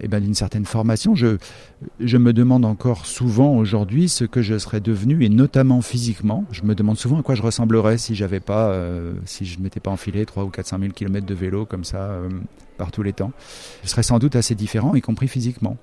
eh 0.00 0.08
ben, 0.08 0.20
d'une 0.20 0.34
certaine 0.34 0.64
formation. 0.64 1.14
Je, 1.14 1.36
me 2.16 2.32
demande 2.32 2.64
encore 2.64 3.06
souvent 3.06 3.56
aujourd'hui 3.56 4.08
ce 4.08 4.24
que 4.24 4.42
je 4.42 4.58
serais 4.58 4.80
devenu, 4.80 5.24
et 5.24 5.28
notamment 5.28 5.82
physiquement. 5.82 6.44
Je 6.50 6.62
me 6.62 6.74
demande 6.74 6.98
souvent 6.98 7.18
à 7.18 7.22
quoi 7.22 7.34
je 7.34 7.42
ressemblerais 7.42 7.98
si 7.98 8.16
euh, 8.20 9.14
je 9.40 9.58
m'étais 9.60 9.80
pas 9.80 9.90
enfilé 9.90 10.24
3 10.26 10.44
ou 10.44 10.48
400 10.48 10.78
000 10.80 10.92
kilomètres 10.92 11.26
de 11.26 11.34
vélo 11.34 11.66
comme 11.66 11.84
ça. 11.84 11.98
Euh, 11.98 12.28
par 12.82 12.90
tous 12.90 13.02
les 13.02 13.12
temps. 13.12 13.30
Je 13.84 13.88
serais 13.88 14.02
sans 14.02 14.18
doute 14.18 14.34
assez 14.34 14.56
différent, 14.56 14.94
y 14.94 15.00
compris 15.00 15.28
physiquement. 15.28 15.76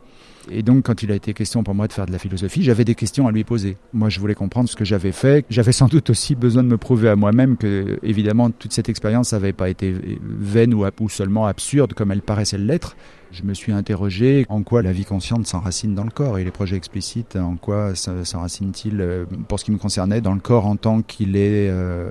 Et 0.51 0.63
donc, 0.63 0.85
quand 0.85 1.03
il 1.03 1.11
a 1.11 1.15
été 1.15 1.33
question 1.33 1.63
pour 1.63 1.75
moi 1.75 1.87
de 1.87 1.93
faire 1.93 2.05
de 2.05 2.11
la 2.11 2.19
philosophie, 2.19 2.63
j'avais 2.63 2.83
des 2.83 2.95
questions 2.95 3.27
à 3.27 3.31
lui 3.31 3.43
poser. 3.43 3.77
Moi, 3.93 4.09
je 4.09 4.19
voulais 4.19 4.35
comprendre 4.35 4.67
ce 4.67 4.75
que 4.75 4.85
j'avais 4.85 5.11
fait. 5.11 5.45
J'avais 5.49 5.71
sans 5.71 5.87
doute 5.87 6.09
aussi 6.09 6.35
besoin 6.35 6.63
de 6.63 6.67
me 6.67 6.77
prouver 6.77 7.09
à 7.09 7.15
moi-même 7.15 7.55
que, 7.57 7.99
évidemment, 8.03 8.49
toute 8.49 8.73
cette 8.73 8.89
expérience 8.89 9.33
n'avait 9.33 9.53
pas 9.53 9.69
été 9.69 9.93
vaine 10.21 10.73
ou 10.73 11.09
seulement 11.09 11.45
absurde 11.45 11.93
comme 11.93 12.11
elle 12.11 12.21
paraissait 12.21 12.57
l'être. 12.57 12.95
Je 13.31 13.43
me 13.43 13.53
suis 13.53 13.71
interrogé 13.71 14.45
en 14.49 14.63
quoi 14.63 14.81
la 14.81 14.91
vie 14.91 15.05
consciente 15.05 15.45
s'enracine 15.45 15.93
dans 15.93 16.03
le 16.03 16.09
corps 16.09 16.39
et 16.39 16.43
les 16.43 16.51
projets 16.51 16.75
explicites, 16.75 17.35
en 17.35 17.57
quoi 17.57 17.93
s'enracinent-ils, 17.93 18.99
euh, 18.99 19.25
pour 19.47 19.59
ce 19.59 19.65
qui 19.65 19.71
me 19.71 19.77
concernait, 19.77 20.19
dans 20.19 20.33
le 20.33 20.39
corps 20.39 20.65
en 20.65 20.77
tant 20.77 21.03
qu'il 21.03 21.35
est 21.35 21.69
euh, 21.69 22.09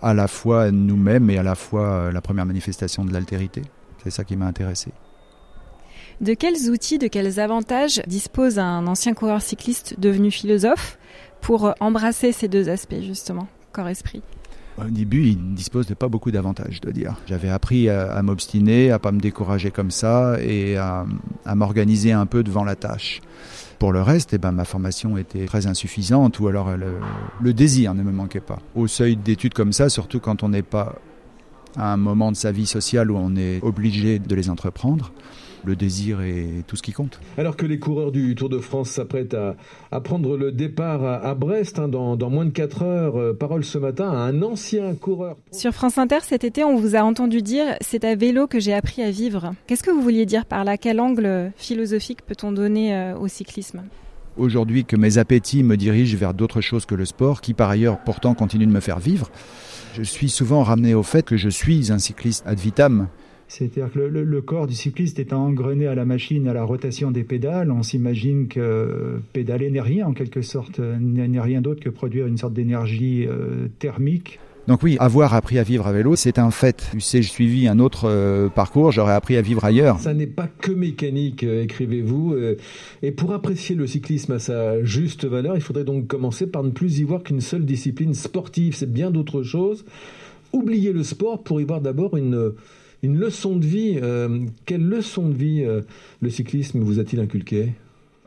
à 0.00 0.14
la 0.14 0.28
fois 0.28 0.70
nous-mêmes 0.70 1.28
et 1.30 1.38
à 1.38 1.42
la 1.42 1.56
fois 1.56 1.82
euh, 1.82 2.12
la 2.12 2.20
première 2.20 2.46
manifestation 2.46 3.04
de 3.04 3.12
l'altérité. 3.12 3.62
C'est 4.04 4.10
ça 4.10 4.22
qui 4.22 4.36
m'a 4.36 4.46
intéressé. 4.46 4.92
De 6.20 6.34
quels 6.34 6.70
outils, 6.70 6.98
de 6.98 7.08
quels 7.08 7.40
avantages 7.40 8.00
dispose 8.06 8.60
un 8.60 8.86
ancien 8.86 9.14
coureur 9.14 9.42
cycliste 9.42 9.98
devenu 9.98 10.30
philosophe 10.30 10.98
pour 11.40 11.74
embrasser 11.80 12.30
ces 12.32 12.46
deux 12.46 12.68
aspects 12.68 13.00
justement, 13.02 13.48
corps-esprit? 13.72 14.22
Au 14.86 14.90
début, 14.90 15.24
il 15.26 15.54
dispose 15.54 15.86
de 15.86 15.94
pas 15.94 16.08
beaucoup 16.08 16.30
d'avantages, 16.30 16.76
je 16.76 16.80
dois 16.80 16.92
dire. 16.92 17.16
J'avais 17.26 17.48
appris 17.48 17.88
à, 17.88 18.20
m'obstiner, 18.22 18.90
à 18.90 18.98
pas 18.98 19.12
me 19.12 19.20
décourager 19.20 19.70
comme 19.70 19.90
ça 19.90 20.36
et 20.40 20.76
à, 20.76 21.06
m'organiser 21.54 22.12
un 22.12 22.26
peu 22.26 22.42
devant 22.42 22.64
la 22.64 22.76
tâche. 22.76 23.20
Pour 23.78 23.92
le 23.92 24.02
reste, 24.02 24.34
eh 24.34 24.38
ben, 24.38 24.52
ma 24.52 24.64
formation 24.64 25.16
était 25.16 25.46
très 25.46 25.66
insuffisante 25.66 26.40
ou 26.40 26.48
alors 26.48 26.76
le, 26.76 26.98
le 27.40 27.52
désir 27.52 27.94
ne 27.94 28.02
me 28.02 28.10
manquait 28.10 28.40
pas. 28.40 28.58
Au 28.74 28.86
seuil 28.86 29.16
d'études 29.16 29.54
comme 29.54 29.72
ça, 29.72 29.88
surtout 29.88 30.18
quand 30.18 30.42
on 30.42 30.48
n'est 30.48 30.62
pas 30.62 30.96
à 31.76 31.92
un 31.92 31.96
moment 31.96 32.32
de 32.32 32.36
sa 32.36 32.50
vie 32.50 32.66
sociale 32.66 33.10
où 33.10 33.16
on 33.16 33.36
est 33.36 33.62
obligé 33.62 34.18
de 34.18 34.34
les 34.34 34.50
entreprendre, 34.50 35.12
le 35.64 35.76
désir 35.76 36.20
est 36.20 36.64
tout 36.66 36.76
ce 36.76 36.82
qui 36.82 36.92
compte. 36.92 37.20
Alors 37.36 37.56
que 37.56 37.66
les 37.66 37.78
coureurs 37.78 38.12
du 38.12 38.34
Tour 38.34 38.48
de 38.48 38.58
France 38.58 38.90
s'apprêtent 38.90 39.34
à, 39.34 40.00
prendre 40.00 40.36
le 40.36 40.52
départ 40.52 41.04
à, 41.04 41.34
Brest 41.34 41.78
hein, 41.78 41.88
dans, 41.88 42.30
moins 42.30 42.44
de 42.44 42.50
4 42.50 42.82
heures, 42.82 43.16
euh, 43.16 43.34
parole 43.34 43.64
ce 43.64 43.78
matin 43.78 44.10
à 44.10 44.16
un 44.16 44.42
ancien 44.42 44.94
coureur. 44.94 45.36
Sur 45.52 45.72
France 45.72 45.98
Inter 45.98 46.18
cet 46.22 46.44
été, 46.44 46.64
on 46.64 46.76
vous 46.76 46.96
a 46.96 47.00
entendu 47.00 47.42
dire 47.42 47.76
c'est 47.80 48.04
à 48.04 48.14
vélo 48.14 48.46
que 48.46 48.60
j'ai 48.60 48.74
appris 48.74 49.02
à 49.02 49.10
vivre. 49.10 49.52
Qu'est-ce 49.66 49.82
que 49.82 49.90
vous 49.90 50.02
vouliez 50.02 50.26
dire 50.26 50.46
par 50.46 50.64
là? 50.64 50.76
Quel 50.76 51.00
angle 51.00 51.52
philosophique 51.56 52.22
peut-on 52.26 52.52
donner 52.52 52.94
euh, 52.94 53.16
au 53.16 53.28
cyclisme? 53.28 53.82
Aujourd'hui 54.36 54.84
que 54.84 54.94
mes 54.94 55.18
appétits 55.18 55.64
me 55.64 55.76
dirigent 55.76 56.16
vers 56.16 56.32
d'autres 56.32 56.60
choses 56.60 56.86
que 56.86 56.94
le 56.94 57.04
sport, 57.04 57.40
qui 57.40 57.54
par 57.54 57.70
ailleurs 57.70 57.98
pourtant 57.98 58.34
continue 58.34 58.66
de 58.66 58.72
me 58.72 58.80
faire 58.80 59.00
vivre, 59.00 59.30
je 59.94 60.02
suis 60.02 60.28
souvent 60.28 60.62
ramené 60.62 60.94
au 60.94 61.02
fait 61.02 61.24
que 61.24 61.36
je 61.36 61.48
suis 61.48 61.90
un 61.90 61.98
cycliste 61.98 62.46
ad 62.46 62.58
vitam. 62.58 63.08
C'est-à-dire 63.48 63.90
que 63.90 63.98
le, 63.98 64.42
corps 64.42 64.66
du 64.66 64.74
cycliste 64.74 65.18
est 65.18 65.32
engrené 65.32 65.86
à 65.86 65.94
la 65.94 66.04
machine, 66.04 66.46
à 66.48 66.52
la 66.52 66.64
rotation 66.64 67.10
des 67.10 67.24
pédales. 67.24 67.70
On 67.70 67.82
s'imagine 67.82 68.46
que 68.46 69.20
pédaler 69.32 69.70
n'est 69.70 69.80
rien 69.80 70.06
en 70.06 70.12
quelque 70.12 70.42
sorte, 70.42 70.78
n'est 70.78 71.40
rien 71.40 71.62
d'autre 71.62 71.80
que 71.80 71.88
produire 71.88 72.26
une 72.26 72.36
sorte 72.36 72.52
d'énergie 72.52 73.26
euh, 73.26 73.68
thermique. 73.78 74.38
Donc 74.66 74.82
oui, 74.82 74.98
avoir 75.00 75.32
appris 75.32 75.58
à 75.58 75.62
vivre 75.62 75.86
à 75.86 75.92
vélo, 75.92 76.14
c'est 76.14 76.38
un 76.38 76.50
fait. 76.50 76.90
Sais, 76.98 77.22
j'ai 77.22 77.28
suivi 77.30 77.68
un 77.68 77.78
autre 77.78 78.04
euh, 78.04 78.50
parcours, 78.50 78.92
j'aurais 78.92 79.14
appris 79.14 79.38
à 79.38 79.40
vivre 79.40 79.64
ailleurs. 79.64 79.98
Ça 79.98 80.12
n'est 80.12 80.26
pas 80.26 80.46
que 80.46 80.70
mécanique, 80.70 81.42
euh, 81.42 81.62
écrivez-vous. 81.62 82.36
et 83.02 83.12
pour 83.12 83.32
apprécier 83.32 83.74
le 83.74 83.86
cyclisme 83.86 84.32
à 84.32 84.38
sa 84.38 84.84
juste 84.84 85.24
valeur, 85.24 85.56
il 85.56 85.62
faudrait 85.62 85.84
donc 85.84 86.06
commencer 86.06 86.46
par 86.46 86.62
ne 86.64 86.70
plus 86.70 86.98
y 86.98 87.02
voir 87.02 87.22
qu'une 87.22 87.40
seule 87.40 87.64
discipline 87.64 88.12
sportive. 88.12 88.74
C'est 88.74 88.92
bien 88.92 89.10
d'autres 89.10 89.42
choses. 89.42 89.86
Oubliez 90.52 90.92
le 90.92 91.02
sport 91.02 91.42
pour 91.42 91.62
y 91.62 91.64
voir 91.64 91.80
d'abord 91.80 92.18
une 92.18 92.52
une 93.02 93.16
leçon 93.16 93.56
de 93.56 93.66
vie. 93.66 93.98
Euh, 94.02 94.46
quelle 94.66 94.86
leçon 94.86 95.28
de 95.28 95.34
vie 95.34 95.64
euh, 95.64 95.82
le 96.20 96.30
cyclisme 96.30 96.80
vous 96.80 96.98
a-t-il 96.98 97.20
inculqué 97.20 97.72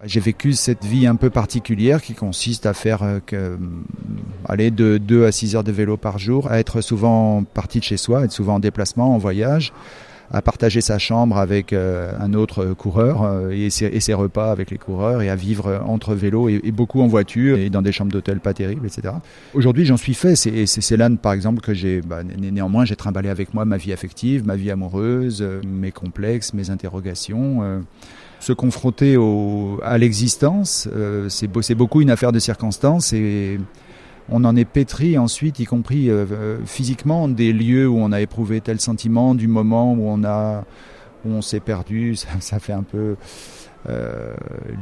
j'ai 0.03 0.19
vécu 0.19 0.53
cette 0.53 0.83
vie 0.83 1.05
un 1.05 1.15
peu 1.15 1.29
particulière 1.29 2.01
qui 2.01 2.15
consiste 2.15 2.65
à 2.65 2.73
faire 2.73 3.03
euh, 3.03 3.19
que, 3.23 3.55
aller 4.45 4.71
de 4.71 4.97
2 4.97 5.25
à 5.25 5.31
6 5.31 5.55
heures 5.55 5.63
de 5.63 5.71
vélo 5.71 5.95
par 5.95 6.17
jour, 6.17 6.49
à 6.49 6.59
être 6.59 6.81
souvent 6.81 7.43
parti 7.43 7.77
de 7.77 7.83
chez 7.83 7.97
soi, 7.97 8.23
être 8.23 8.31
souvent 8.31 8.55
en 8.55 8.59
déplacement, 8.59 9.13
en 9.13 9.19
voyage, 9.19 9.73
à 10.33 10.41
partager 10.41 10.81
sa 10.81 10.97
chambre 10.97 11.37
avec 11.37 11.73
euh, 11.73 12.11
un 12.19 12.33
autre 12.33 12.73
coureur 12.73 13.23
euh, 13.23 13.49
et, 13.51 13.69
ses, 13.69 14.13
repas 14.13 14.51
avec 14.51 14.71
les 14.71 14.77
coureurs 14.77 15.21
et 15.21 15.29
à 15.29 15.35
vivre 15.35 15.81
entre 15.85 16.13
vélo 16.15 16.47
et, 16.49 16.71
beaucoup 16.71 17.01
en 17.01 17.07
voiture 17.07 17.57
et 17.57 17.69
dans 17.69 17.81
des 17.81 17.91
chambres 17.91 18.11
d'hôtel 18.11 18.39
pas 18.39 18.53
terribles, 18.53 18.85
etc. 18.85 19.13
Aujourd'hui, 19.53 19.85
j'en 19.85 19.97
suis 19.97 20.13
fait. 20.13 20.35
C'est 20.35 20.97
là, 20.97 21.09
par 21.21 21.33
exemple, 21.33 21.61
que 21.61 21.73
j'ai, 21.73 22.01
bah, 22.01 22.23
néanmoins, 22.23 22.85
j'ai 22.85 22.95
trimballé 22.95 23.29
avec 23.29 23.53
moi 23.53 23.65
ma 23.65 23.77
vie 23.77 23.91
affective, 23.91 24.45
ma 24.45 24.55
vie 24.55 24.71
amoureuse, 24.71 25.41
euh, 25.41 25.61
mes 25.65 25.91
complexes, 25.91 26.53
mes 26.53 26.69
interrogations 26.69 27.81
se 28.39 28.53
confronter 28.53 29.17
au, 29.17 29.79
à 29.83 29.99
l'existence, 29.99 30.89
c'est 31.29 31.75
beaucoup 31.75 32.01
une 32.01 32.09
affaire 32.09 32.31
de 32.31 32.39
circonstances 32.39 33.13
et 33.13 33.59
on 34.29 34.43
en 34.43 34.55
est 34.55 34.65
pétri 34.65 35.17
ensuite, 35.17 35.59
y 35.59 35.65
compris 35.65 36.09
euh, 36.09 36.25
euh, 36.31 36.57
physiquement, 36.65 37.27
des 37.27 37.53
lieux 37.53 37.87
où 37.87 37.97
on 37.97 38.11
a 38.11 38.21
éprouvé 38.21 38.61
tel 38.61 38.79
sentiment, 38.79 39.35
du 39.35 39.47
moment 39.47 39.93
où 39.93 40.07
on 40.07 40.23
a, 40.23 40.63
où 41.25 41.31
on 41.31 41.41
s'est 41.41 41.59
perdu, 41.59 42.15
ça, 42.39 42.59
fait 42.59 42.73
un 42.73 42.83
peu 42.83 43.15
euh, 43.89 44.33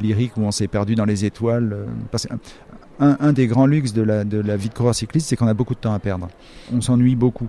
lyrique, 0.01 0.38
où 0.38 0.41
on 0.41 0.51
s'est 0.51 0.67
perdu 0.67 0.96
dans 0.96 1.05
les 1.05 1.25
étoiles. 1.25 1.75
Un, 3.01 3.31
des 3.31 3.48
grands 3.48 3.65
luxes 3.65 3.93
de 3.93 4.01
la, 4.01 4.25
de 4.25 4.39
la 4.39 4.58
vie 4.58 4.67
de 4.67 4.74
coureur 4.74 4.93
cycliste, 4.93 5.29
c'est 5.29 5.38
qu'on 5.38 5.48
a 5.48 5.53
beaucoup 5.53 5.74
de 5.74 5.79
temps 5.79 5.93
à 5.93 6.00
perdre. 6.00 6.27
On 6.74 6.81
s'ennuie 6.81 7.15
beaucoup. 7.15 7.48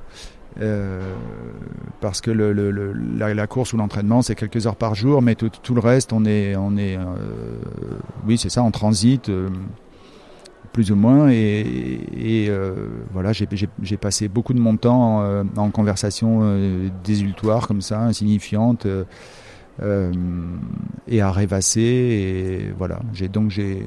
parce 2.01 2.21
que 2.21 2.31
la, 2.31 3.47
course 3.49 3.73
ou 3.73 3.77
l'entraînement 3.77 4.23
c'est 4.23 4.37
quelques 4.37 4.69
heures 4.69 4.77
par 4.77 4.95
jour, 4.95 5.23
mais 5.23 5.35
tout, 5.35 5.51
tout 5.51 5.75
le 5.75 5.81
reste 5.81 6.13
on 6.13 6.25
est, 6.25 6.55
on 6.55 6.77
est, 6.77 6.97
oui 8.29 8.39
c'est 8.39 8.49
ça, 8.49 8.63
en 8.63 8.71
transit 8.71 9.29
plus 10.73 10.93
ou 10.93 10.97
moins. 10.97 11.29
Et, 11.31 12.47
euh, 12.49 12.89
voilà, 13.13 13.33
j'ai 13.33 13.97
passé 13.97 14.29
beaucoup 14.29 14.55
de 14.55 14.61
mon 14.61 14.77
temps 14.77 15.23
euh, 15.23 15.45
en 15.57 15.71
conversation 15.71 16.41
euh, 16.43 16.89
désultoire 17.05 17.67
comme 17.67 17.81
ça, 17.81 18.01
insignifiante, 18.01 18.87
et 21.09 21.21
à 21.21 21.31
rêvasser. 21.31 21.81
Et 21.81 22.73
voilà, 22.77 23.01
j'ai 23.13 23.29
donc 23.29 23.51
j'ai, 23.51 23.83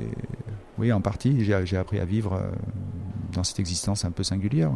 oui, 0.78 0.92
en 0.92 1.02
partie, 1.02 1.44
j'ai 1.44 1.78
appris 1.78 2.00
à 2.00 2.06
vivre 2.06 2.42
dans 3.34 3.44
cette 3.44 3.60
existence 3.60 4.06
un 4.06 4.12
peu 4.12 4.24
singulière. 4.24 4.72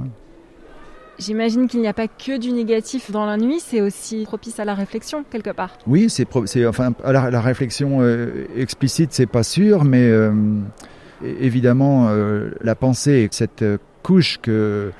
J'imagine 1.19 1.67
qu'il 1.67 1.81
n'y 1.81 1.87
a 1.87 1.93
pas 1.93 2.07
que 2.07 2.37
du 2.37 2.51
négatif 2.51 3.09
dans 3.09 3.25
la 3.25 3.37
nuit, 3.37 3.59
c'est 3.59 3.81
aussi 3.81 4.25
propice 4.25 4.59
à 4.59 4.65
la 4.65 4.75
réflexion 4.75 5.25
quelque 5.27 5.49
part. 5.49 5.71
Oui, 5.87 6.11
c'est 6.11 6.27
enfin 6.67 6.93
la, 7.03 7.31
la 7.31 7.41
réflexion 7.41 8.07
explicite, 8.55 9.11
c'est 9.13 9.25
pas 9.25 9.41
sûr, 9.41 9.83
mais 9.83 10.11
évidemment, 11.23 12.07
euh, 12.09 12.51
la 12.61 12.75
pensée, 12.75 13.27
cette 13.31 13.63
couche 14.03 14.37
que 14.41 14.91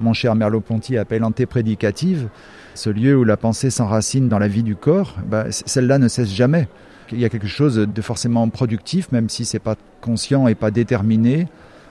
mon 0.00 0.12
cher 0.12 0.34
Merleau-Ponty 0.34 0.98
appelle 0.98 1.24
antéprédicative, 1.24 2.28
ce 2.74 2.90
lieu 2.90 3.16
où 3.16 3.24
la 3.24 3.36
pensée 3.36 3.70
s'enracine 3.70 4.28
dans 4.28 4.38
la 4.38 4.48
vie 4.48 4.62
du 4.62 4.76
corps, 4.76 5.16
bah, 5.26 5.46
celle-là 5.50 5.98
ne 5.98 6.08
cesse 6.08 6.32
jamais. 6.32 6.68
Il 7.12 7.20
y 7.20 7.24
a 7.24 7.28
quelque 7.28 7.46
chose 7.46 7.76
de 7.76 8.02
forcément 8.02 8.48
productif, 8.48 9.12
même 9.12 9.28
si 9.28 9.44
c'est 9.44 9.58
pas 9.58 9.76
conscient 10.00 10.48
et 10.48 10.54
pas 10.54 10.70
déterminé, 10.70 11.46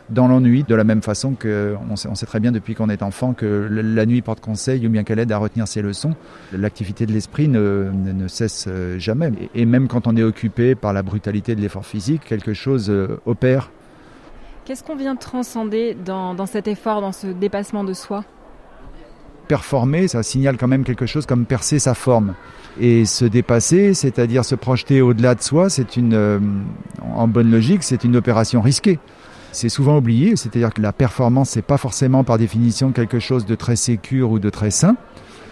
dans 0.10 0.28
l'ennui, 0.28 0.64
de 0.64 0.76
la 0.76 0.84
même 0.84 1.02
façon 1.02 1.34
que 1.34 1.76
on 1.90 1.96
sait, 1.96 2.08
on 2.10 2.16
sait 2.16 2.26
très 2.26 2.40
bien 2.40 2.52
depuis 2.52 2.76
qu'on 2.76 2.90
est 2.90 3.04
enfant 3.04 3.34
que 3.34 3.68
la 3.72 4.06
nuit 4.06 4.22
porte 4.22 4.42
conseil 4.42 4.86
ou 4.86 4.90
bien 4.90 5.04
qu'elle 5.04 5.20
aide 5.20 5.32
à 5.32 5.38
retenir 5.38 5.68
ses 5.68 5.82
leçons. 5.82 6.14
L'activité 6.52 7.06
de 7.06 7.14
l'esprit 7.14 7.48
ne, 7.48 7.90
ne, 7.94 8.28
cesse 8.28 8.66
euh, 8.68 9.00
jamais. 9.00 9.32
Et, 9.56 9.66
même 9.66 9.88
quand 9.88 10.08
on 10.08 10.16
est 10.16 10.24
occupé 10.24 10.76
par 10.76 10.94
la 10.94 11.04
brutalité 11.04 11.56
de 11.56 11.62
l'effort 11.62 11.86
physique, 11.86 12.24
quelque 12.26 12.54
chose 12.54 12.90
euh, 12.90 13.20
opère. 13.26 13.72
Qu'est-ce 14.66 14.84
qu'on 14.84 14.96
vient 14.96 15.16
transcender 15.16 15.96
dans, 16.06 16.36
dans 16.36 16.46
cet 16.46 16.68
effort, 16.68 17.02
dans 17.02 17.12
ce 17.12 17.28
dépassement 17.28 17.84
de 17.84 17.94
soi? 17.94 18.24
Performer, 19.48 20.08
ça 20.08 20.24
signale 20.24 20.58
quand 20.58 20.68
même 20.68 20.84
quelque 20.84 21.06
chose 21.06 21.26
comme 21.26 21.46
percer 21.46 21.80
sa 21.80 21.94
forme. 21.94 22.34
Et 22.80 23.06
se 23.06 23.26
dépasser, 23.26 23.94
c'est-à-dire 23.94 24.44
se 24.44 24.56
projeter 24.56 25.02
au-delà 25.02 25.36
de 25.36 25.42
soi, 25.42 25.70
c'est 25.70 25.96
une, 25.96 26.14
euh, 26.14 26.40
en 27.16 27.28
bonne 27.28 27.52
logique, 27.52 27.84
c'est 27.84 28.04
une 28.04 28.16
opération 28.16 28.62
risquée 28.62 29.00
c'est 29.54 29.70
souvent 29.70 29.98
oublié, 29.98 30.36
c'est-à-dire 30.36 30.74
que 30.74 30.82
la 30.82 30.92
performance, 30.92 31.52
c'est 31.52 31.62
pas 31.62 31.78
forcément 31.78 32.24
par 32.24 32.38
définition 32.38 32.92
quelque 32.92 33.20
chose 33.20 33.46
de 33.46 33.56
très 33.56 33.76
sécure 33.76 34.32
ou 34.32 34.40
de 34.40 34.50
très 34.50 34.72
sain. 34.72 34.96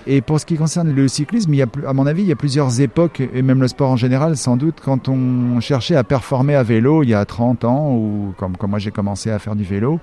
Et 0.08 0.22
pour 0.22 0.40
ce 0.40 0.48
qui 0.48 0.56
concerne 0.56 0.92
le 0.92 1.08
cyclisme, 1.08 1.54
il 1.54 1.58
y 1.58 1.62
a, 1.62 1.68
à 1.88 1.94
mon 1.94 2.08
avis, 2.08 2.24
il 2.24 2.28
y 2.28 2.32
a 2.32 2.36
plusieurs 2.36 2.82
époques, 2.82 3.22
et 3.22 3.42
même 3.44 3.62
le 3.62 3.68
sport 3.68 3.92
en 3.92 3.96
général, 3.96 4.36
sans 4.36 4.58
doute, 4.58 4.80
quand 4.84 5.08
on 5.08 5.60
cherchait 5.60 5.96
à 5.96 6.04
performer 6.04 6.56
à 6.56 6.64
vélo 6.64 7.04
il 7.04 7.10
y 7.10 7.14
a 7.14 7.24
30 7.24 7.64
ans, 7.66 7.94
ou 7.94 8.34
comme, 8.38 8.58
comme 8.58 8.72
moi 8.72 8.80
j'ai 8.80 8.92
commencé 8.92 9.30
à 9.30 9.38
faire 9.38 9.56
du 9.56 9.64
vélo, 9.64 10.00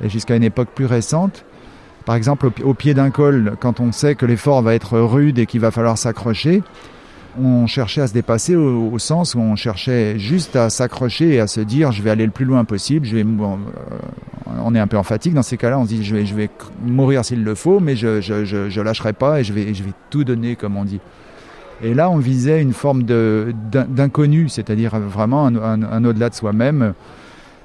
et 0.00 0.08
jusqu'à 0.08 0.36
une 0.36 0.44
époque 0.44 0.68
plus 0.74 0.86
récente, 0.86 1.44
par 2.04 2.14
exemple 2.14 2.48
au 2.62 2.74
pied 2.74 2.94
d'un 2.94 3.10
col, 3.10 3.56
quand 3.58 3.80
on 3.80 3.90
sait 3.90 4.14
que 4.14 4.26
l'effort 4.26 4.62
va 4.62 4.74
être 4.74 5.00
rude 5.00 5.40
et 5.40 5.46
qu'il 5.46 5.60
va 5.60 5.72
falloir 5.72 5.98
s'accrocher, 5.98 6.62
on 7.42 7.66
cherchait 7.66 8.00
à 8.00 8.06
se 8.06 8.12
dépasser 8.12 8.56
au, 8.56 8.98
sens 8.98 9.34
où 9.34 9.40
on 9.40 9.56
cherchait 9.56 10.18
juste 10.18 10.56
à 10.56 10.70
s'accrocher 10.70 11.34
et 11.34 11.40
à 11.40 11.46
se 11.46 11.60
dire 11.60 11.92
je 11.92 12.02
vais 12.02 12.10
aller 12.10 12.24
le 12.24 12.32
plus 12.32 12.44
loin 12.44 12.64
possible, 12.64 13.06
euh, 13.12 13.24
on 14.62 14.74
est 14.74 14.78
un 14.78 14.86
peu 14.86 14.96
en 14.96 15.02
fatigue. 15.02 15.34
Dans 15.34 15.42
ces 15.42 15.56
cas-là, 15.56 15.78
on 15.78 15.84
se 15.84 15.88
dit 15.88 16.04
je 16.04 16.34
vais, 16.34 16.50
mourir 16.84 17.24
s'il 17.24 17.44
le 17.44 17.54
faut, 17.54 17.80
mais 17.80 17.96
je, 17.96 18.20
je, 18.20 18.80
lâcherai 18.80 19.12
pas 19.12 19.40
et 19.40 19.44
je 19.44 19.52
vais, 19.52 19.72
tout 20.10 20.24
donner, 20.24 20.56
comme 20.56 20.76
on 20.76 20.84
dit. 20.84 21.00
Et 21.82 21.92
là, 21.92 22.08
on 22.10 22.18
visait 22.18 22.62
une 22.62 22.72
forme 22.72 23.02
d'inconnu, 23.02 24.48
c'est-à-dire 24.48 24.98
vraiment 24.98 25.46
un 25.46 26.04
au-delà 26.04 26.30
de 26.30 26.34
soi-même 26.34 26.94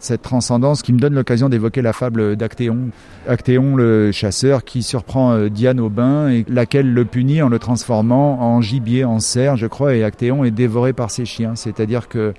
cette 0.01 0.23
transcendance 0.23 0.81
qui 0.81 0.93
me 0.93 0.99
donne 0.99 1.13
l'occasion 1.13 1.47
d'évoquer 1.47 1.81
la 1.81 1.93
fable 1.93 2.35
d'Actéon. 2.35 2.89
Actéon, 3.27 3.75
le 3.75 4.11
chasseur, 4.11 4.63
qui 4.63 4.81
surprend 4.81 5.33
euh, 5.33 5.49
Diane 5.49 5.79
au 5.79 5.89
bain 5.89 6.29
et 6.29 6.43
laquelle 6.49 6.91
le 6.91 7.05
punit 7.05 7.41
en 7.41 7.49
le 7.49 7.59
transformant 7.59 8.41
en 8.41 8.61
gibier, 8.61 9.05
en 9.05 9.19
cerf, 9.19 9.57
je 9.57 9.67
crois, 9.67 9.95
et 9.95 10.03
Actéon 10.03 10.43
est 10.43 10.51
dévoré 10.51 10.91
par 10.91 11.11
ses 11.11 11.25
chiens. 11.25 11.55
C'est-à-dire 11.55 12.07
que 12.07 12.33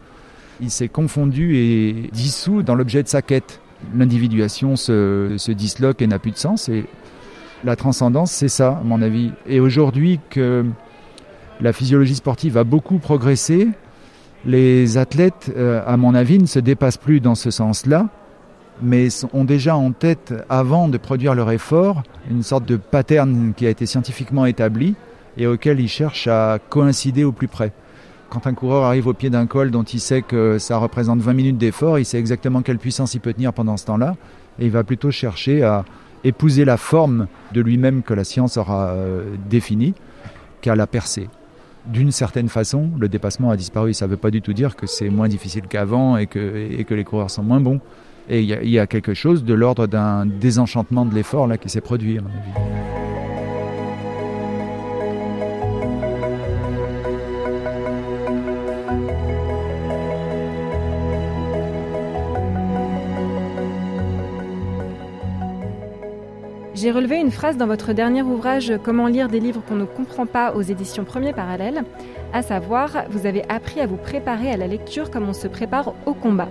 il 0.61 0.71
s'est 0.71 0.89
confondu 0.89 1.57
et 1.57 2.11
dissous 2.13 2.63
dans 2.63 2.75
l'objet 2.75 3.03
de 3.03 3.09
sa 3.09 3.23
quête. 3.23 3.61
L'individuation 3.97 4.77
se, 4.77 5.35
se 5.39 5.53
disloque 5.53 6.03
et 6.03 6.07
n'a 6.07 6.19
plus 6.19 6.31
de 6.33 6.37
sens. 6.37 6.69
Et 6.69 6.85
la 7.65 7.77
transcendance, 7.77 8.33
c'est 8.33 8.49
ça, 8.49 8.79
à 8.81 8.85
mon 8.85 9.03
avis. 9.03 9.31
Et 9.47 9.61
aujourd'hui 9.61 10.21
que 10.31 10.65
la 11.61 11.73
physiologie 11.73 12.17
sportive 12.17 12.59
a 12.59 12.65
beaucoup 12.65 12.99
progressé, 12.99 13.69
les 14.45 14.99
athlètes, 14.99 15.53
euh, 15.57 15.83
à 15.87 15.97
mon 15.97 16.15
avis, 16.15 16.39
ne 16.39 16.47
se 16.47 16.59
dépassent 16.59 16.97
plus 16.97 17.21
dans 17.21 17.35
ce 17.35 17.51
sens-là, 17.51 18.09
mais 18.83 19.09
ont 19.33 19.45
déjà 19.45 19.77
en 19.77 19.93
tête, 19.93 20.35
avant 20.49 20.89
de 20.89 20.99
produire 20.99 21.35
leur 21.35 21.51
effort, 21.51 22.03
une 22.31 22.43
sorte 22.43 22.67
de 22.67 22.77
pattern 22.77 23.53
qui 23.57 23.67
a 23.67 23.71
été 23.71 23.87
scientifiquement 23.87 24.47
établi 24.47 24.95
et 25.37 25.47
auquel 25.47 25.81
ils 25.81 25.89
cherchent 25.89 26.27
à 26.27 26.59
coïncider 26.69 27.25
au 27.25 27.33
plus 27.33 27.49
près. 27.49 27.73
Quand 28.31 28.47
un 28.47 28.55
coureur 28.55 28.85
arrive 28.85 29.07
au 29.07 29.13
pied 29.13 29.31
d'un 29.31 29.47
col 29.47 29.71
dont 29.71 29.83
il 29.83 30.01
sait 30.01 30.23
que 30.23 30.59
ça 30.59 30.79
représente 30.79 31.21
20 31.21 31.33
minutes 31.35 31.59
d'effort, 31.59 31.99
il 31.99 32.05
sait 32.05 32.19
exactement 32.19 32.63
quelle 32.63 32.79
puissance 32.79 33.15
il 33.15 33.21
peut 33.21 33.33
tenir 33.33 33.53
pendant 33.53 33.77
ce 33.77 33.85
temps-là, 33.87 34.17
et 34.59 34.65
il 34.65 34.71
va 34.71 34.85
plutôt 34.85 35.11
chercher 35.11 35.63
à 35.63 35.85
épouser 36.25 36.65
la 36.65 36.77
forme 36.77 37.27
de 37.53 37.61
lui-même 37.61 38.03
que 38.03 38.15
la 38.15 38.25
science 38.25 38.57
aura 38.57 38.89
euh, 38.89 39.37
définie 39.49 39.95
qu'à 40.61 40.75
la 40.75 40.87
percer 40.87 41.29
d'une 41.87 42.13
certaine 42.13 42.49
façon, 42.49 42.91
le 42.99 43.09
dépassement 43.09 43.51
a 43.51 43.57
disparu. 43.57 43.95
Ça 43.95 44.07
ne 44.07 44.11
veut 44.11 44.17
pas 44.17 44.31
du 44.31 44.43
tout 44.43 44.53
dire 44.53 44.77
que 44.77 44.87
c'est 44.87 45.09
moins 45.09 45.29
difficile 45.29 45.63
qu'avant 45.69 46.17
et 46.17 46.27
que, 46.27 46.85
les 46.91 47.05
coureurs 47.05 47.31
sont 47.31 47.43
moins 47.43 47.61
bons. 47.61 47.81
Et 48.29 48.41
il 48.41 48.49
y, 48.49 48.71
y, 48.71 48.79
a 48.79 48.87
quelque 48.87 49.15
chose 49.15 49.45
de 49.45 49.53
l'ordre 49.53 49.89
d'un 49.89 50.27
désenchantement 50.27 51.05
de 51.05 51.15
l'effort 51.15 51.49
là 51.49 51.59
qui 51.59 51.69
s'est 51.69 51.81
produit, 51.81 52.19
à 52.19 52.23
mon 52.23 52.29
avis. 52.29 53.12
J'ai 66.83 66.91
relevé 66.91 67.21
une 67.21 67.31
phrase 67.31 67.57
dans 67.57 67.69
votre 67.69 67.93
dernier 67.93 68.23
ouvrage 68.23 68.73
Comment 68.83 69.07
lire 69.07 69.29
des 69.29 69.39
livres 69.39 69.63
qu'on 69.69 69.77
ne 69.77 69.85
comprend 69.85 70.27
pas 70.27 70.53
aux 70.53 70.63
éditions 70.63 71.05
Premier 71.05 71.33
Parallèle, 71.33 71.85
à 72.33 72.43
savoir, 72.43 73.05
vous 73.09 73.25
avez 73.25 73.45
appris 73.49 73.79
à 73.79 73.87
vous 73.87 73.95
préparer 73.97 74.51
à 74.51 74.57
la 74.57 74.67
lecture 74.67 75.13
comme 75.13 75.29
on 75.29 75.33
se 75.33 75.47
prépare 75.47 75.95
au 76.07 76.13
combat. 76.13 76.49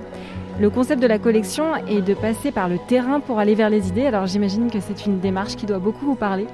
Le 0.57 0.69
concept 0.69 1.01
de 1.01 1.07
la 1.07 1.19
collection 1.19 1.75
est 1.85 2.01
de 2.01 2.13
passer 2.13 2.53
par 2.53 2.69
le 2.69 2.77
terrain 2.87 3.19
pour 3.19 3.39
aller 3.39 3.55
vers 3.55 3.69
les 3.69 3.89
idées, 3.89 4.05
alors 4.05 4.25
j'imagine 4.25 4.71
que 4.71 4.79
c'est 4.79 5.05
une 5.05 5.19
démarche 5.19 5.57
qui 5.57 5.65
doit 5.65 5.79
beaucoup 5.79 6.05
vous 6.05 6.15
parler. 6.15 6.47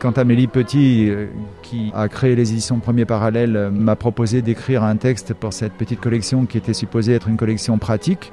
Quand 0.00 0.18
Amélie 0.18 0.48
Petit, 0.48 1.08
euh, 1.10 1.26
qui 1.62 1.92
a 1.94 2.08
créé 2.08 2.34
les 2.34 2.50
éditions 2.50 2.80
Premier 2.80 3.04
Parallèle, 3.04 3.56
euh, 3.56 3.70
m'a 3.70 3.94
proposé 3.94 4.42
d'écrire 4.42 4.82
un 4.82 4.96
texte 4.96 5.32
pour 5.32 5.52
cette 5.52 5.74
petite 5.74 6.00
collection 6.00 6.44
qui 6.44 6.58
était 6.58 6.74
supposée 6.74 7.14
être 7.14 7.28
une 7.28 7.36
collection 7.36 7.78
pratique, 7.78 8.32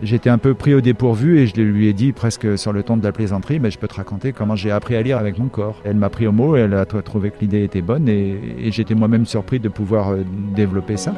J'étais 0.00 0.30
un 0.30 0.38
peu 0.38 0.54
pris 0.54 0.74
au 0.74 0.80
dépourvu 0.80 1.40
et 1.40 1.48
je 1.48 1.60
lui 1.60 1.88
ai 1.88 1.92
dit 1.92 2.12
presque 2.12 2.56
sur 2.56 2.72
le 2.72 2.84
ton 2.84 2.96
de 2.96 3.02
la 3.02 3.10
plaisanterie, 3.10 3.58
mais 3.58 3.72
je 3.72 3.78
peux 3.78 3.88
te 3.88 3.94
raconter 3.94 4.32
comment 4.32 4.54
j'ai 4.54 4.70
appris 4.70 4.94
à 4.94 5.02
lire 5.02 5.18
avec 5.18 5.38
mon 5.38 5.48
corps. 5.48 5.80
Elle 5.84 5.96
m'a 5.96 6.08
pris 6.08 6.26
au 6.28 6.32
mot, 6.32 6.54
elle 6.54 6.74
a 6.74 6.84
trouvé 6.86 7.30
que 7.30 7.40
l'idée 7.40 7.64
était 7.64 7.82
bonne 7.82 8.08
et, 8.08 8.70
j'étais 8.70 8.94
moi-même 8.94 9.26
surpris 9.26 9.58
de 9.58 9.68
pouvoir 9.68 10.10
euh, 10.10 10.22
développer 10.54 10.96
ça. 10.96 11.14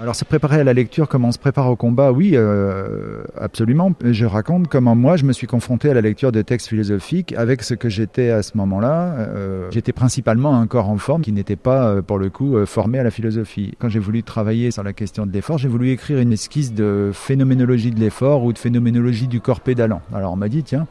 Alors 0.00 0.16
se 0.16 0.24
préparer 0.24 0.58
à 0.58 0.64
la 0.64 0.72
lecture 0.72 1.08
comme 1.08 1.24
on 1.24 1.30
se 1.30 1.38
prépare 1.38 1.70
au 1.70 1.76
combat, 1.76 2.10
oui, 2.10 2.32
euh, 2.34 3.22
absolument. 3.38 3.92
Je 4.02 4.26
raconte 4.26 4.66
comment 4.66 4.96
moi 4.96 5.16
je 5.16 5.24
me 5.24 5.32
suis 5.32 5.46
confronté 5.46 5.88
à 5.88 5.94
la 5.94 6.00
lecture 6.00 6.32
de 6.32 6.42
textes 6.42 6.66
philosophiques 6.66 7.32
avec 7.34 7.62
ce 7.62 7.74
que 7.74 7.88
j'étais 7.88 8.30
à 8.30 8.42
ce 8.42 8.56
moment-là. 8.56 9.14
Euh, 9.18 9.68
j'étais 9.70 9.92
principalement 9.92 10.58
un 10.58 10.66
corps 10.66 10.88
en 10.88 10.96
forme 10.96 11.22
qui 11.22 11.30
n'était 11.30 11.54
pas, 11.54 11.86
euh, 11.86 12.02
pour 12.02 12.18
le 12.18 12.28
coup, 12.28 12.56
euh, 12.56 12.66
formé 12.66 12.98
à 12.98 13.04
la 13.04 13.12
philosophie. 13.12 13.76
Quand 13.78 13.88
j'ai 13.88 14.00
voulu 14.00 14.24
travailler 14.24 14.72
sur 14.72 14.82
la 14.82 14.92
question 14.92 15.26
de 15.26 15.32
l'effort, 15.32 15.58
j'ai 15.58 15.68
voulu 15.68 15.90
écrire 15.90 16.18
une 16.18 16.32
esquisse 16.32 16.74
de 16.74 17.12
phénoménologie 17.14 17.92
de 17.92 18.00
l'effort 18.00 18.42
ou 18.42 18.52
de 18.52 18.58
phénoménologie 18.58 19.28
du 19.28 19.40
corps 19.40 19.60
pédalant. 19.60 20.02
Alors 20.12 20.32
on 20.32 20.36
m'a 20.36 20.48
dit, 20.48 20.64
tiens, 20.64 20.88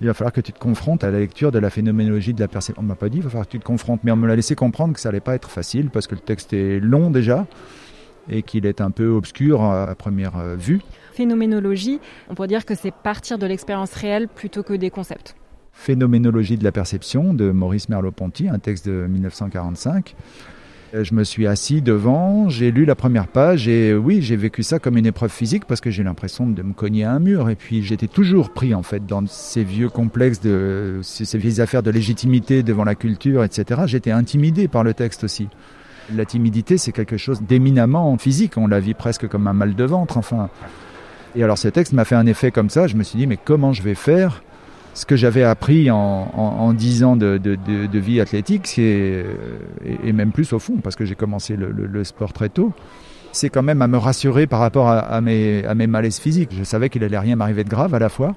il 0.00 0.06
va 0.06 0.14
falloir 0.14 0.32
que 0.32 0.40
tu 0.40 0.54
te 0.54 0.58
confrontes 0.58 1.04
à 1.04 1.10
la 1.10 1.18
lecture 1.18 1.52
de 1.52 1.58
la 1.58 1.68
phénoménologie 1.68 2.32
de 2.32 2.40
la 2.40 2.48
perception. 2.48 2.82
On 2.82 2.86
m'a 2.86 2.94
pas 2.94 3.10
dit, 3.10 3.18
il 3.18 3.22
va 3.22 3.28
falloir 3.28 3.44
que 3.44 3.52
tu 3.52 3.58
te 3.58 3.64
confrontes, 3.64 4.00
mais 4.02 4.12
on 4.12 4.16
me 4.16 4.26
l'a 4.26 4.34
laissé 4.34 4.54
comprendre 4.54 4.94
que 4.94 5.00
ça 5.00 5.10
allait 5.10 5.20
pas 5.20 5.34
être 5.34 5.50
facile 5.50 5.90
parce 5.90 6.06
que 6.06 6.14
le 6.14 6.22
texte 6.22 6.54
est 6.54 6.80
long 6.80 7.10
déjà 7.10 7.46
et 8.30 8.42
qu'il 8.42 8.66
est 8.66 8.80
un 8.80 8.90
peu 8.90 9.08
obscur 9.08 9.62
à 9.62 9.94
première 9.94 10.38
euh, 10.38 10.56
vue. 10.56 10.80
Phénoménologie, 11.12 12.00
on 12.28 12.34
pourrait 12.34 12.48
dire 12.48 12.64
que 12.64 12.74
c'est 12.74 12.92
partir 12.92 13.38
de 13.38 13.46
l'expérience 13.46 13.92
réelle 13.92 14.28
plutôt 14.28 14.62
que 14.62 14.72
des 14.72 14.90
concepts. 14.90 15.36
Phénoménologie 15.72 16.56
de 16.56 16.64
la 16.64 16.72
perception 16.72 17.34
de 17.34 17.50
Maurice 17.50 17.88
Merleau-Ponty, 17.88 18.48
un 18.48 18.58
texte 18.58 18.88
de 18.88 19.06
1945. 19.06 20.14
Euh, 20.94 21.04
je 21.04 21.14
me 21.14 21.24
suis 21.24 21.46
assis 21.46 21.82
devant, 21.82 22.48
j'ai 22.48 22.70
lu 22.70 22.84
la 22.84 22.94
première 22.94 23.28
page 23.28 23.68
et 23.68 23.94
oui, 23.94 24.22
j'ai 24.22 24.36
vécu 24.36 24.62
ça 24.62 24.78
comme 24.78 24.96
une 24.96 25.06
épreuve 25.06 25.30
physique 25.30 25.64
parce 25.64 25.80
que 25.80 25.90
j'ai 25.90 26.02
l'impression 26.02 26.46
de 26.46 26.62
me 26.62 26.72
cogner 26.72 27.04
à 27.04 27.12
un 27.12 27.18
mur. 27.18 27.48
Et 27.50 27.56
puis 27.56 27.82
j'étais 27.82 28.08
toujours 28.08 28.50
pris 28.50 28.74
en 28.74 28.82
fait 28.82 29.06
dans 29.06 29.26
ces 29.26 29.64
vieux 29.64 29.88
complexes, 29.88 30.40
de, 30.40 31.00
ces 31.02 31.38
vieilles 31.38 31.60
affaires 31.60 31.82
de 31.82 31.90
légitimité 31.90 32.62
devant 32.62 32.84
la 32.84 32.94
culture, 32.94 33.44
etc. 33.44 33.82
J'étais 33.86 34.10
intimidé 34.10 34.68
par 34.68 34.84
le 34.84 34.94
texte 34.94 35.24
aussi. 35.24 35.48
La 36.14 36.24
timidité, 36.24 36.78
c'est 36.78 36.92
quelque 36.92 37.16
chose 37.16 37.42
d'éminemment 37.42 38.16
physique. 38.18 38.56
On 38.56 38.66
la 38.66 38.80
vit 38.80 38.94
presque 38.94 39.28
comme 39.28 39.46
un 39.46 39.52
mal 39.52 39.74
de 39.74 39.84
ventre, 39.84 40.16
enfin. 40.16 40.48
Et 41.36 41.44
alors 41.44 41.58
ce 41.58 41.68
texte 41.68 41.92
m'a 41.92 42.04
fait 42.04 42.16
un 42.16 42.26
effet 42.26 42.50
comme 42.50 42.70
ça. 42.70 42.86
Je 42.86 42.96
me 42.96 43.02
suis 43.02 43.18
dit, 43.18 43.26
mais 43.26 43.38
comment 43.42 43.72
je 43.72 43.82
vais 43.82 43.94
faire 43.94 44.42
ce 44.94 45.06
que 45.06 45.16
j'avais 45.16 45.44
appris 45.44 45.90
en, 45.90 45.96
en, 45.96 46.42
en, 46.42 46.72
10 46.72 47.04
ans 47.04 47.16
de, 47.16 47.98
vie 47.98 48.20
athlétique, 48.20 48.78
et, 48.78 49.24
et, 50.04 50.12
même 50.12 50.32
plus 50.32 50.52
au 50.52 50.58
fond, 50.58 50.76
parce 50.82 50.96
que 50.96 51.04
j'ai 51.04 51.14
commencé 51.14 51.56
le, 51.56 52.04
sport 52.04 52.32
très 52.32 52.48
tôt, 52.48 52.72
c'est 53.32 53.48
quand 53.48 53.62
même 53.62 53.82
à 53.82 53.86
me 53.86 53.96
rassurer 53.96 54.46
par 54.46 54.58
rapport 54.58 54.88
à, 54.88 54.98
à, 54.98 55.20
mes, 55.20 55.64
à 55.64 55.74
mes 55.74 55.86
malaises 55.86 56.18
physiques. 56.18 56.50
Je 56.52 56.64
savais 56.64 56.88
qu'il 56.88 57.04
allait 57.04 57.18
rien 57.18 57.36
m'arriver 57.36 57.62
de 57.62 57.68
grave 57.68 57.94
à 57.94 58.00
la 58.00 58.08
fois, 58.08 58.34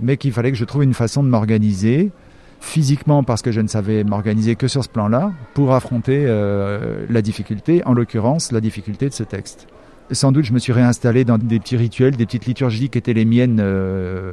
mais 0.00 0.16
qu'il 0.16 0.32
fallait 0.32 0.50
que 0.50 0.56
je 0.56 0.64
trouve 0.64 0.82
une 0.82 0.94
façon 0.94 1.22
de 1.22 1.28
m'organiser, 1.28 2.10
physiquement 2.62 3.24
parce 3.24 3.42
que 3.42 3.50
je 3.50 3.60
ne 3.60 3.66
savais 3.66 4.04
m'organiser 4.04 4.54
que 4.54 4.68
sur 4.68 4.82
ce 4.84 4.88
plan-là, 4.88 5.32
pour 5.52 5.74
affronter 5.74 6.24
euh, 6.26 7.04
la 7.10 7.20
difficulté, 7.20 7.82
en 7.84 7.92
l'occurrence 7.92 8.52
la 8.52 8.60
difficulté 8.60 9.08
de 9.08 9.14
ce 9.14 9.24
texte. 9.24 9.66
Sans 10.12 10.30
doute, 10.30 10.44
je 10.44 10.52
me 10.52 10.58
suis 10.58 10.72
réinstallé 10.72 11.24
dans 11.24 11.38
des 11.38 11.58
petits 11.58 11.76
rituels, 11.76 12.16
des 12.16 12.24
petites 12.24 12.46
liturgies 12.46 12.88
qui 12.88 12.98
étaient 12.98 13.14
les 13.14 13.24
miennes, 13.24 13.58
euh, 13.60 14.32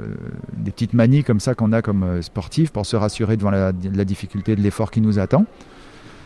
des 0.56 0.72
petites 0.72 0.94
manies 0.94 1.24
comme 1.24 1.40
ça 1.40 1.56
qu'on 1.56 1.72
a 1.72 1.82
comme 1.82 2.04
euh, 2.04 2.22
sportif 2.22 2.72
pour 2.72 2.86
se 2.86 2.96
rassurer 2.96 3.36
devant 3.36 3.52
la, 3.52 3.72
difficulté 3.72 4.56
de 4.56 4.62
l'effort 4.62 4.92
qui 4.92 5.02
nous 5.02 5.18
attend. 5.18 5.46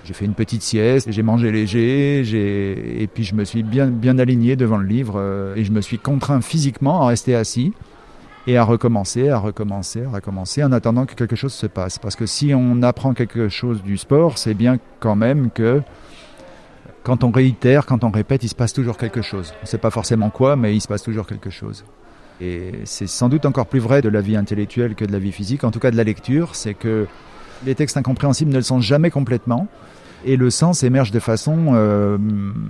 J'ai 0.03 0.13
fait 0.13 0.25
une 0.25 0.33
petite 0.33 0.61
sieste, 0.61 1.09
j'ai 1.09 1.23
mangé 1.23 1.51
léger, 1.51 3.01
et 3.01 3.07
puis 3.07 3.23
je 3.23 3.35
me 3.35 3.45
suis 3.45 3.63
bien, 3.63 4.19
aligné 4.19 4.57
devant 4.57 4.75
le 4.75 4.85
livre 4.85 5.53
et 5.55 5.63
je 5.63 5.71
me 5.71 5.79
suis 5.79 5.97
contraint 5.97 6.41
physiquement 6.41 7.03
à 7.03 7.07
rester 7.07 7.35
assis 7.35 7.71
et 8.45 8.58
à 8.58 8.63
recommencer, 8.63 9.29
à 9.29 9.38
recommencer, 9.38 10.03
à 10.03 10.10
recommencer 10.10 10.63
en 10.63 10.71
attendant 10.71 11.06
que 11.06 11.15
quelque 11.15 11.36
chose 11.36 11.53
se 11.53 11.67
passe. 11.67 11.97
Parce 11.97 12.15
que 12.15 12.25
si 12.25 12.53
on 12.53 12.82
apprend 12.82 13.13
quelque 13.13 13.49
chose 13.49 13.82
du 13.84 13.97
sport, 13.97 14.38
c'est 14.38 14.53
bien 14.53 14.77
quand 14.99 15.15
même 15.15 15.49
que 15.49 15.82
quand 17.03 17.23
on 17.23 17.32
réitère, 17.32 17.86
quand 17.86 18.03
on 18.03 18.12
répète, 18.12 18.43
il 18.43 18.49
se 18.49 18.56
passe 18.56 18.73
toujours 18.73 18.97
quelque 18.97 19.21
chose. 19.21 19.53
On 19.60 19.63
ne 19.63 19.67
sait 19.67 19.77
pas 19.77 19.91
forcément 19.91 20.29
quoi, 20.29 20.56
mais 20.56 20.75
il 20.75 20.82
se 20.82 20.88
passe 20.88 21.03
toujours 21.03 21.27
quelque 21.27 21.49
chose. 21.49 21.84
Et 22.41 22.71
c'est 22.86 23.08
sans 23.08 23.29
doute 23.29 23.45
encore 23.45 23.67
plus 23.67 23.79
vrai 23.79 24.01
de 24.01 24.10
la 24.10 24.21
vie 24.21 24.36
intellectuelle 24.36 24.95
que 24.95 25.06
de 25.06 25.12
la 25.12 25.19
vie 25.19 25.32
physique, 25.32 25.63
en 25.63 25.71
tout 25.71 25.79
cas 25.79 25.91
de 25.91 25.97
la 25.97 26.03
lecture, 26.03 26.56
c'est 26.56 26.73
que 26.73 27.08
les 27.65 27.75
textes 27.75 27.95
incompréhensibles 27.95 28.51
ne 28.51 28.58
le 28.58 28.63
sont 28.63 28.82
jamais 28.82 29.10
complètement, 29.10 29.67
et 30.25 30.38
le 30.38 30.49
sens 30.49 30.83
émerge 30.83 31.12
de 31.12 31.19
façon, 31.19 31.73
euh, 31.73 32.17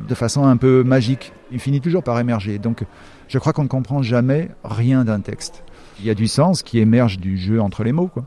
de 0.08 0.16
façon 0.16 0.46
un 0.46 0.58
peu 0.58 0.84
magique. 0.84 1.34
Il 1.52 1.60
finit 1.60 1.82
toujours 1.82 2.04
par 2.04 2.20
émerger. 2.20 2.60
Donc 2.60 2.84
je 3.28 3.39
crois 3.39 3.54
qu'on 3.54 3.63
ne 3.63 3.68
comprend 3.68 4.02
jamais 4.02 4.50
rien 4.63 5.04
d'un 5.04 5.20
texte. 5.20 5.63
Il 6.00 6.06
y 6.06 6.10
a 6.10 6.16
du 6.16 6.28
sens 6.28 6.63
qui 6.63 6.80
émerge 6.80 7.20
du 7.20 7.38
jeu 7.38 7.62
entre 7.62 7.84
les 7.84 7.92
mots. 7.92 8.08
Quoi. 8.08 8.26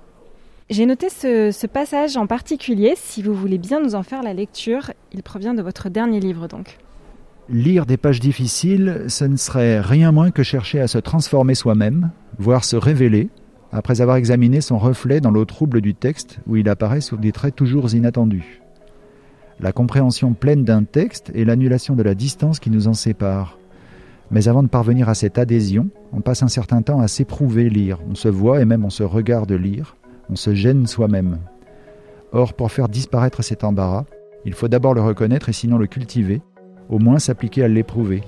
J'ai 0.70 0.86
noté 0.86 1.08
ce, 1.10 1.50
ce, 1.52 1.66
passage 1.66 2.16
en 2.16 2.26
particulier, 2.26 2.94
si 2.96 3.22
vous 3.22 3.34
voulez 3.34 3.58
bien 3.58 3.80
nous 3.80 3.94
en 3.94 4.02
faire 4.02 4.22
la 4.22 4.34
lecture, 4.34 4.92
il 5.12 5.22
provient 5.22 5.54
de 5.54 5.62
votre 5.62 5.88
dernier 5.88 6.20
livre 6.20 6.48
donc. 6.48 6.78
Lire 7.48 7.86
des 7.86 7.96
pages 7.96 8.18
difficiles, 8.18 9.04
ce 9.06 9.24
ne 9.24 9.36
serait 9.36 9.80
rien 9.80 10.10
moins 10.10 10.32
que 10.32 10.42
chercher 10.42 10.80
à 10.80 10.88
se 10.88 10.98
transformer 10.98 11.54
soi-même, 11.54 12.10
voire 12.38 12.64
se 12.64 12.74
révéler, 12.74 13.28
après 13.70 14.00
avoir 14.00 14.16
examiné 14.16 14.60
son 14.60 14.78
reflet 14.78 15.20
dans 15.20 15.30
l'eau 15.30 15.44
trouble 15.44 15.80
du 15.80 15.94
texte 15.94 16.40
où 16.46 16.56
il 16.56 16.68
apparaît 16.68 17.00
sous 17.00 17.16
des 17.16 17.30
traits 17.30 17.54
toujours 17.54 17.94
inattendus. 17.94 18.60
La 19.58 19.72
compréhension 19.72 20.34
pleine 20.34 20.64
d'un 20.64 20.84
texte 20.84 21.30
et 21.34 21.44
l'annulation 21.44 21.96
de 21.96 22.02
la 22.02 22.14
distance 22.14 22.60
qui 22.60 22.70
nous 22.70 22.88
en 22.88 22.94
sépare. 22.94 23.58
Mais 24.30 24.48
avant 24.48 24.62
de 24.62 24.68
parvenir 24.68 25.08
à 25.08 25.14
cette 25.14 25.38
adhésion, 25.38 25.88
on 26.12 26.20
passe 26.20 26.42
un 26.42 26.48
certain 26.48 26.82
temps 26.82 27.00
à 27.00 27.08
s'éprouver 27.08 27.70
lire. 27.70 27.98
On 28.10 28.14
se 28.14 28.28
voit 28.28 28.60
et 28.60 28.64
même 28.64 28.84
on 28.84 28.90
se 28.90 29.02
regarde 29.02 29.52
lire. 29.52 29.96
On 30.28 30.36
se 30.36 30.54
gêne 30.54 30.86
soi-même. 30.86 31.38
Or, 32.32 32.52
pour 32.52 32.70
faire 32.70 32.88
disparaître 32.88 33.42
cet 33.42 33.64
embarras, 33.64 34.04
il 34.44 34.52
faut 34.52 34.68
d'abord 34.68 34.94
le 34.94 35.00
reconnaître 35.00 35.48
et 35.48 35.54
sinon 35.54 35.78
le 35.78 35.86
cultiver, 35.86 36.42
au 36.88 36.98
moins 36.98 37.18
s'appliquer 37.18 37.64
à 37.64 37.68
l'éprouver. 37.68 38.22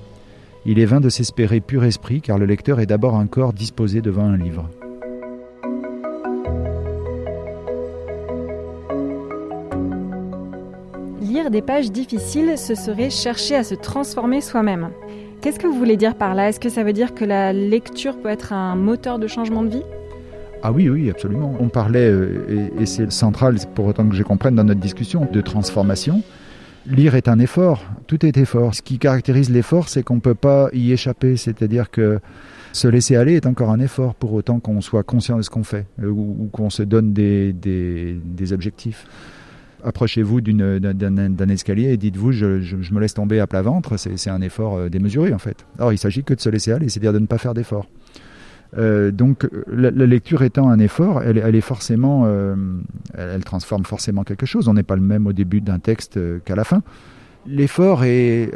Il 0.64 0.78
est 0.78 0.86
vain 0.86 1.00
de 1.00 1.08
s'espérer 1.08 1.60
pur 1.60 1.84
esprit 1.84 2.20
car 2.20 2.38
le 2.38 2.46
lecteur 2.46 2.80
est 2.80 2.86
d'abord 2.86 3.16
un 3.16 3.26
corps 3.26 3.52
disposé 3.52 4.00
devant 4.00 4.24
un 4.24 4.36
livre. 4.36 4.68
Des 11.50 11.62
pages 11.62 11.90
difficiles, 11.90 12.58
ce 12.58 12.74
serait 12.74 13.08
chercher 13.08 13.56
à 13.56 13.64
se 13.64 13.74
transformer 13.74 14.42
soi-même. 14.42 14.90
Qu'est-ce 15.40 15.58
que 15.58 15.66
vous 15.66 15.78
voulez 15.78 15.96
dire 15.96 16.14
par 16.14 16.34
là? 16.34 16.50
Est-ce 16.50 16.61
que 16.61 16.68
ça 16.68 16.84
veut 16.84 16.92
dire 16.92 17.14
que 17.14 17.24
la 17.24 17.54
lecture 17.54 18.18
peut 18.18 18.28
être 18.28 18.52
un 18.52 18.76
moteur 18.76 19.18
de 19.18 19.26
changement 19.26 19.62
de 19.62 19.70
vie? 19.70 19.82
Ah 20.62 20.72
oui, 20.72 20.90
oui, 20.90 21.08
absolument. 21.08 21.54
On 21.58 21.68
parlait, 21.68 22.11
euh, 22.11 22.68
et, 22.78 22.84
c'est 22.84 23.11
central 23.11 23.56
pour 23.74 23.87
autant 23.87 24.06
que 24.06 24.14
je 24.14 24.22
comprenne 24.24 24.56
dans 24.56 24.64
notre 24.64 24.80
discussion, 24.80 25.26
de 25.32 25.40
transformation. 25.40 26.22
Lire 26.87 27.14
est 27.14 27.28
un 27.28 27.38
effort, 27.38 27.82
tout 28.06 28.26
est 28.26 28.37
effort. 28.37 28.74
Ce 28.74 28.82
qui 28.82 28.98
caractérise 28.98 29.48
l'effort, 29.48 29.88
c'est 29.88 30.02
qu'on 30.02 30.16
ne 30.16 30.20
peut 30.20 30.34
pas 30.34 30.68
y 30.74 30.92
échapper, 30.92 31.38
c'est-à-dire 31.38 31.90
que 31.90 32.20
se 32.72 32.88
laisser 32.88 33.16
aller 33.16 33.37
est 33.37 33.46
encore 33.46 33.70
un 33.70 33.80
effort 33.80 34.14
pour 34.14 34.34
autant 34.34 34.61
qu'on 34.61 34.82
soit 34.82 35.02
conscient 35.02 35.38
de 35.38 35.42
ce 35.42 35.50
qu'on 35.50 35.64
fait 35.64 35.87
euh, 36.02 36.08
ou, 36.08 36.50
qu'on 36.52 36.68
se 36.68 36.82
donne 36.82 37.14
des, 37.14 38.52
objectifs. 38.52 39.06
Approchez-vous 39.84 40.40
d'un 40.40 41.48
escalier 41.48 41.92
et 41.92 41.96
dites-vous 41.96 42.32
je, 42.32 42.92
me 42.92 43.00
laisse 43.00 43.14
tomber 43.14 43.38
à 43.38 43.46
plat 43.46 43.62
ventre, 43.62 43.96
c'est 43.96 44.30
un 44.30 44.40
effort 44.40 44.76
euh, 44.76 44.88
démesuré 44.88 45.32
en 45.32 45.38
fait. 45.38 45.66
Or 45.78 45.92
il 45.92 45.98
s'agit 45.98 46.24
que 46.24 46.34
de 46.34 46.40
se 46.40 46.48
laisser 46.48 46.72
aller, 46.72 46.88
c'est-à-dire 46.88 47.12
de 47.12 47.20
ne 47.20 47.26
pas 47.26 47.38
faire 47.38 47.54
d'effort. 47.54 47.86
Euh, 48.76 49.12
donc 49.12 49.48
la, 49.68 49.90
lecture 49.90 50.42
étant 50.42 50.68
un 50.68 50.78
effort, 50.78 51.22
elle, 51.22 51.54
est 51.54 51.60
forcément, 51.60 52.24
euh, 52.26 52.54
elle, 53.16 53.44
transforme 53.44 53.84
forcément 53.84 54.24
quelque 54.24 54.46
chose. 54.46 54.68
On 54.68 54.74
n'est 54.74 54.82
pas 54.82 54.96
le 54.96 55.02
même 55.02 55.26
au 55.26 55.32
début 55.32 55.60
d'un 55.60 55.78
texte 55.78 56.18
qu'à 56.44 56.56
la 56.56 56.64
fin. 56.64 56.82
L'effort 57.46 58.04
est, 58.04 58.50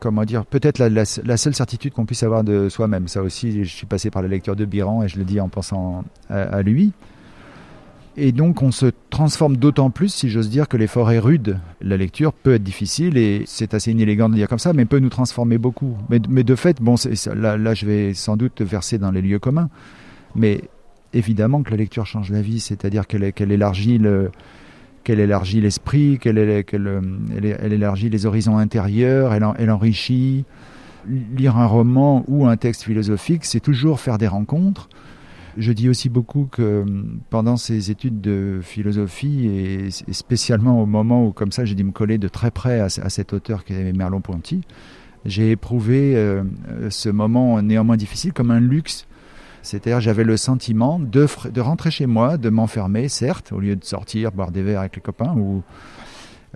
comment 0.00 0.24
dire, 0.24 0.44
peut-être 0.44 0.78
la, 0.78 1.04
seule 1.06 1.54
certitude 1.54 1.92
qu'on 1.94 2.04
puisse 2.04 2.22
avoir 2.22 2.44
de 2.44 2.68
soi-même. 2.68 3.08
Ça 3.08 3.22
aussi, 3.22 3.64
je 3.64 3.70
suis 3.70 3.86
passé 3.86 4.10
par 4.10 4.20
la 4.20 4.28
lecture 4.28 4.56
de 4.56 4.66
Biran 4.66 5.02
et 5.04 5.08
je 5.08 5.16
le 5.16 5.24
dis 5.24 5.40
en 5.40 5.48
pensant 5.48 6.04
à 6.28 6.60
lui. 6.60 6.92
Et 8.16 8.30
donc 8.30 8.62
on 8.62 8.70
se 8.70 8.86
transforme 9.10 9.56
d'autant 9.56 9.90
plus, 9.90 10.08
si 10.08 10.28
j'ose 10.28 10.48
dire, 10.48 10.68
que 10.68 10.76
l'effort 10.76 11.10
est 11.10 11.18
rude. 11.18 11.58
La 11.80 11.96
lecture 11.96 12.32
peut 12.32 12.54
être 12.54 12.62
difficile 12.62 13.16
et 13.16 13.42
c'est 13.46 13.74
assez 13.74 13.90
inélégant 13.90 14.28
de 14.28 14.34
dire 14.34 14.48
comme 14.48 14.60
ça, 14.60 14.72
mais 14.72 14.84
peut 14.84 15.00
nous 15.00 15.08
transformer 15.08 15.58
beaucoup. 15.58 15.96
Mais, 16.08 16.44
de 16.44 16.54
fait, 16.54 16.80
bon, 16.80 16.94
là, 17.34 17.56
là 17.56 17.74
je 17.74 17.86
vais 17.86 18.14
sans 18.14 18.36
doute 18.36 18.60
verser 18.60 18.98
dans 18.98 19.10
les 19.10 19.20
lieux 19.20 19.40
communs, 19.40 19.68
mais 20.36 20.62
évidemment 21.12 21.62
que 21.62 21.70
la 21.70 21.76
lecture 21.76 22.06
change 22.06 22.30
la 22.30 22.40
vie, 22.40 22.60
c'est-à-dire 22.60 23.06
qu'elle 23.08 23.50
élargit 23.50 23.98
le, 23.98 24.30
élargit 25.06 25.60
l'esprit, 25.60 26.18
qu'elle 26.18 26.38
elle, 26.38 27.72
élargit 27.72 28.10
les 28.10 28.26
horizons 28.26 28.58
intérieurs, 28.58 29.32
elle 29.34 29.70
enrichit. 29.70 30.44
Lire 31.36 31.58
un 31.58 31.66
roman 31.66 32.24
ou 32.28 32.46
un 32.46 32.56
texte 32.56 32.84
philosophique, 32.84 33.44
c'est 33.44 33.60
toujours 33.60 34.00
faire 34.00 34.16
des 34.16 34.26
rencontres 34.26 34.88
je 35.56 35.72
dis 35.72 35.88
aussi 35.88 36.08
beaucoup 36.08 36.48
que 36.50 36.82
hum, 36.82 37.20
pendant 37.30 37.56
ces 37.56 37.90
études 37.90 38.20
de 38.20 38.60
philosophie, 38.62 39.46
et, 39.46 39.90
spécialement 40.12 40.82
au 40.82 40.86
moment 40.86 41.26
où, 41.26 41.32
comme 41.32 41.52
ça, 41.52 41.64
j'ai 41.64 41.74
dû 41.74 41.84
me 41.84 41.92
coller 41.92 42.18
de 42.18 42.28
très 42.28 42.50
près 42.50 42.80
à, 42.80 42.88
cet 42.88 43.32
auteur 43.32 43.64
qui 43.64 43.74
est 43.74 43.92
Merleau-Ponty, 43.92 44.62
j'ai 45.24 45.50
éprouvé 45.52 46.16
euh, 46.16 46.42
ce 46.90 47.08
moment 47.08 47.62
néanmoins 47.62 47.96
difficile 47.96 48.32
comme 48.32 48.50
un 48.50 48.60
luxe. 48.60 49.06
C'est-à-dire, 49.62 50.00
j'avais 50.00 50.24
le 50.24 50.36
sentiment 50.36 50.98
de, 50.98 51.26
de 51.50 51.60
rentrer 51.62 51.90
chez 51.90 52.04
moi, 52.04 52.36
de 52.36 52.50
m'enfermer, 52.50 53.08
certes, 53.08 53.50
au 53.50 53.60
lieu 53.60 53.76
de 53.76 53.84
sortir, 53.84 54.30
boire 54.32 54.50
des 54.50 54.62
verres 54.62 54.80
avec 54.80 54.96
les 54.96 55.00
copains, 55.00 55.34
ou 55.38 55.62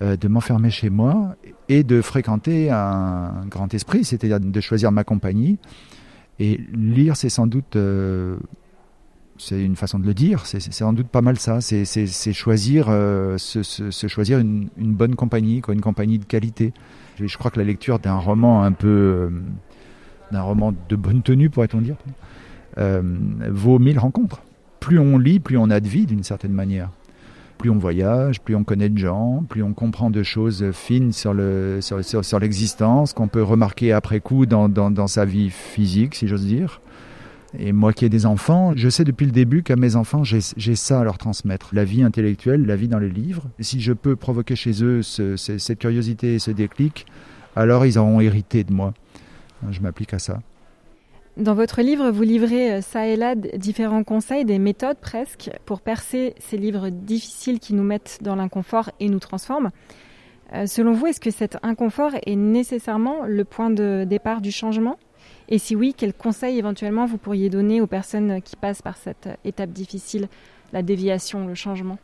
euh, 0.03 0.17
de 0.17 0.29
m'enfermer 0.29 0.71
chez 0.71 0.91
moi 0.91 1.35
et 1.71 1.83
de 1.83 2.03
fréquenter 2.03 2.71
un 2.71 3.47
grand 3.49 3.73
esprit, 3.73 4.05
c'est-à-dire 4.05 4.39
de 4.39 4.61
choisir 4.61 4.93
ma 4.93 5.05
compagnie. 5.05 5.59
Et 6.39 6.61
lire, 6.73 7.17
c'est 7.17 7.31
sans 7.31 7.47
doute 7.47 7.77
euh, 7.77 8.37
c'est 9.39 9.63
une 9.63 9.77
façon 9.77 9.99
de 9.99 10.07
le 10.07 10.15
dire, 10.15 10.47
c'est 10.47 10.61
sans 10.73 10.93
doute 10.93 11.09
pas 11.09 11.23
mal 11.23 11.39
ça, 11.39 11.61
c'est 11.61 12.33
choisir, 12.33 12.87
euh, 12.89 13.39
se, 13.39 14.09
choisir 14.09 14.39
une, 14.41 14.69
bonne 14.77 15.15
compagnie, 15.15 15.63
une 15.69 15.81
compagnie 15.81 16.19
de 16.19 16.25
qualité. 16.25 16.73
Je, 17.21 17.39
crois 17.39 17.51
que 17.51 17.59
la 17.59 17.65
lecture 17.65 17.99
d'un 17.99 18.17
roman 18.17 18.63
un 18.63 18.73
peu, 18.73 18.89
euh, 18.89 19.31
d'un 20.33 20.43
roman 20.43 20.75
de 20.89 20.97
bonne 20.97 21.23
tenue, 21.23 21.51
pourrait-on 21.51 21.81
dire, 21.81 21.97
euh, 22.79 23.03
vaut 23.49 23.79
mille 23.79 23.99
rencontres. 23.99 24.43
Plus 24.81 24.99
on 24.99 25.19
lit, 25.19 25.41
plus 25.41 25.57
on 25.57 25.71
a 25.71 25.81
de 25.81 25.89
vie 25.89 26.07
d'une 26.07 26.23
certaine 26.23 26.53
manière. 26.53 26.91
Plus 27.59 27.71
on 27.71 27.79
voyage, 27.79 28.41
plus 28.41 28.55
on 28.55 28.63
connaît 28.63 28.89
de 28.89 28.99
gens, 28.99 29.45
plus 29.49 29.65
on 29.65 29.73
comprend 29.73 30.11
de 30.11 30.23
choses 30.23 30.71
fines 30.73 31.13
sur 31.13 31.35
le 31.35 31.79
sur, 31.81 32.05
sur, 32.05 32.39
l'existence 32.39 33.13
qu'on 33.13 33.27
peut 33.27 33.43
remarquer 33.43 33.93
après 33.93 34.21
coup 34.21 34.47
dans 34.47 35.07
sa 35.09 35.25
vie 35.25 35.51
physique, 35.51 36.15
si 36.15 36.29
j'ose 36.29 36.47
dire. 36.47 36.81
Et 37.59 37.73
moi 37.73 37.93
qui 37.93 38.05
ai 38.05 38.09
des 38.09 38.27
enfants, 38.27 38.73
je 38.77 38.89
sais 38.89 39.05
depuis 39.05 39.25
le 39.25 39.33
début 39.33 39.63
qu'à 39.63 39.77
mes 39.77 39.97
enfants, 39.97 40.23
j'ai 40.23 40.75
ça 40.75 41.01
à 41.01 41.05
leur 41.05 41.17
transmettre. 41.17 41.71
La 41.73 41.85
vie 41.85 42.03
intellectuelle, 42.03 42.67
la 42.67 42.77
vie 42.77 42.89
dans 42.89 42.99
les 42.99 43.09
livres. 43.09 43.45
si 43.61 43.81
je 43.81 43.93
peux 43.93 44.17
provoquer 44.17 44.55
chez 44.55 44.83
eux 44.85 45.03
cette 45.03 45.79
curiosité 45.79 46.35
et 46.35 46.39
ce 46.39 46.51
déclic, 46.51 47.07
alors 47.57 47.87
ils 47.87 47.99
auront 47.99 48.21
hérité 48.21 48.65
de 48.65 48.73
moi. 48.73 48.93
Je 49.71 49.81
m'applique 49.81 50.15
à 50.15 50.19
ça. 50.19 50.41
Dans 51.39 51.55
votre 51.55 51.83
livre, 51.83 52.11
vous 52.11 52.23
livrez 52.23 52.73
euh, 52.73 52.81
ça 52.81 53.07
et 53.07 53.15
là 53.15 53.37
différents 53.37 54.03
conseils, 54.03 54.45
des 54.45 54.59
méthodes 54.59 54.99
presque, 55.01 55.51
pour 55.67 55.81
percer 55.81 56.35
ces 56.41 56.57
livres 56.57 56.89
difficiles 56.89 57.61
qui 57.61 57.75
nous 57.75 57.85
mettent 57.85 58.19
dans 58.23 58.35
l'inconfort 58.35 58.91
et 58.99 59.09
nous 59.09 59.21
transforment. 59.21 59.71
Euh, 60.53 60.67
selon 60.67 60.93
vous, 60.93 61.07
est-ce 61.07 61.21
que 61.21 61.31
cet 61.31 61.57
inconfort 61.63 62.11
est 62.27 62.35
nécessairement 62.35 63.25
le 63.25 63.45
point 63.45 63.71
de 63.71 64.05
départ 64.05 64.41
du 64.41 64.51
changement? 64.51 64.99
Et 65.49 65.59
si 65.59 65.75
oui, 65.75 65.95
quels 65.97 66.15
conseils 66.15 66.59
éventuellement 66.59 67.07
vous 67.07 67.19
pourriez 67.19 67.49
donner 67.49 67.81
aux 67.81 67.87
personnes 67.87 68.43
qui 68.43 68.57
passent 68.57 68.83
par 68.83 68.97
cette 68.97 69.29
étape 69.45 69.71
difficile, 69.71 70.29
la 70.73 70.83
déviation, 70.83 71.47
le 71.47 71.55
changement? 71.55 71.99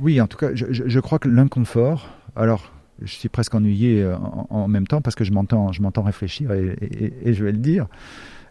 Oui, 0.00 0.20
en 0.20 0.26
tout 0.26 0.36
cas, 0.36 0.48
je, 0.54 1.00
crois 1.00 1.18
que 1.18 1.28
l'inconfort, 1.28 2.08
alors 2.36 2.72
je 3.02 3.12
suis 3.12 3.28
presque 3.28 3.54
ennuyé 3.54 4.02
euh, 4.02 4.16
en, 4.50 4.68
même 4.68 4.86
temps 4.86 5.00
parce 5.00 5.14
que 5.14 5.24
je 5.24 5.32
m'entends, 5.32 5.72
je 5.72 5.82
m'entends 5.82 6.02
réfléchir 6.02 6.52
et, 6.52 7.32
je 7.32 7.44
vais 7.44 7.52
le 7.52 7.58
dire. 7.58 7.86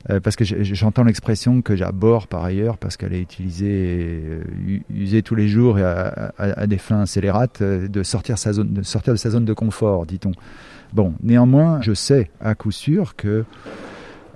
Euh, 0.10 0.20
parce 0.22 0.36
que 0.36 0.46
j'entends 0.46 1.04
l'expression 1.04 1.62
que 1.62 1.76
j'aborde 1.76 2.28
par 2.28 2.44
ailleurs, 2.44 2.78
parce 2.78 2.96
qu'elle 2.96 3.14
est 3.14 3.22
utilisée, 3.22 4.22
euh, 4.24 4.80
usée 4.90 5.24
tous 5.24 5.36
les 5.36 5.48
jours 5.48 5.80
et 5.80 5.84
à, 5.84 6.68
des 6.68 6.78
fins 6.78 7.06
scélérates, 7.06 7.62
de 7.64 8.04
sortir, 8.04 8.38
sa 8.38 8.54
zone, 8.54 8.74
de 8.74 8.84
sortir 8.84 9.14
de 9.14 9.18
sa 9.18 9.32
zone 9.32 9.44
de 9.44 9.54
confort, 9.54 10.06
dit-on. 10.06 10.32
Bon, 10.94 11.14
néanmoins, 11.22 11.82
je 11.82 11.94
sais 11.94 12.32
à 12.40 12.56
coup 12.56 12.72
sûr 12.72 13.16
que 13.16 13.46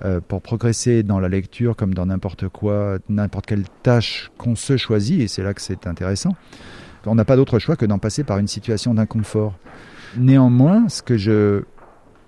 euh, 0.04 0.20
pour 0.26 0.42
progresser 0.42 1.04
dans 1.04 1.20
la 1.20 1.30
lecture 1.30 1.76
comme 1.76 1.94
dans 1.94 2.08
n'importe 2.08 2.48
quoi, 2.50 2.98
n'importe 3.08 3.46
quelle 3.46 3.66
tâche 3.84 4.32
qu'on 4.38 4.56
se 4.56 4.76
choisit, 4.78 5.22
et 5.22 5.28
c'est 5.28 5.44
là 5.44 5.54
que 5.54 5.62
c'est 5.62 5.88
intéressant, 5.88 6.36
on 7.06 7.16
n'a 7.16 7.26
pas 7.26 7.36
d'autre 7.36 7.60
choix 7.60 7.76
que 7.76 7.86
d'en 7.86 8.00
passer 8.00 8.24
par 8.24 8.38
une 8.38 8.48
situation 8.48 8.94
d'inconfort. 8.94 9.58
Néanmoins, 10.18 10.90
ce 10.90 11.02
que 11.02 11.18
je 11.18 11.64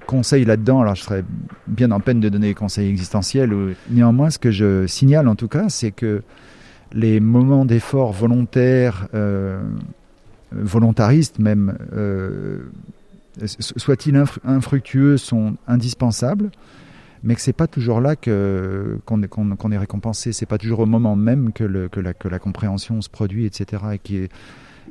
conseille 0.05 0.45
là-dedans, 0.45 0.81
alors 0.81 0.95
je 0.95 1.03
serais 1.03 1.23
bien 1.67 1.91
en 1.91 1.99
peine 1.99 2.19
de 2.19 2.29
donner 2.29 2.47
des 2.47 2.53
conseils 2.53 2.89
existentiels, 2.89 3.75
néanmoins 3.89 4.29
ce 4.29 4.39
que 4.39 4.51
je 4.51 4.85
signale 4.87 5.27
en 5.27 5.35
tout 5.35 5.47
cas, 5.47 5.69
c'est 5.69 5.91
que 5.91 6.23
les 6.93 7.19
moments 7.19 7.65
d'effort 7.65 8.13
volontaires, 8.13 9.07
euh, 9.13 9.61
volontaristes 10.51 11.39
même, 11.39 11.77
euh, 11.93 12.59
soit-il 13.45 14.23
infructueux, 14.43 15.17
sont 15.17 15.55
indispensables, 15.67 16.51
mais 17.23 17.35
que 17.35 17.41
c'est 17.41 17.53
pas 17.53 17.67
toujours 17.67 18.01
là 18.01 18.15
que 18.15 18.99
qu'on 19.05 19.21
est, 19.23 19.73
est 19.73 19.77
récompensé. 19.77 20.33
C'est 20.33 20.45
pas 20.45 20.57
toujours 20.57 20.79
au 20.79 20.85
moment 20.85 21.15
même 21.15 21.53
que, 21.53 21.63
la, 21.63 22.13
que 22.13 22.27
la 22.27 22.39
compréhension 22.39 23.01
se 23.01 23.09
produit, 23.09 23.45
etc. 23.45 23.83
Et 23.93 24.15
est, 24.15 24.31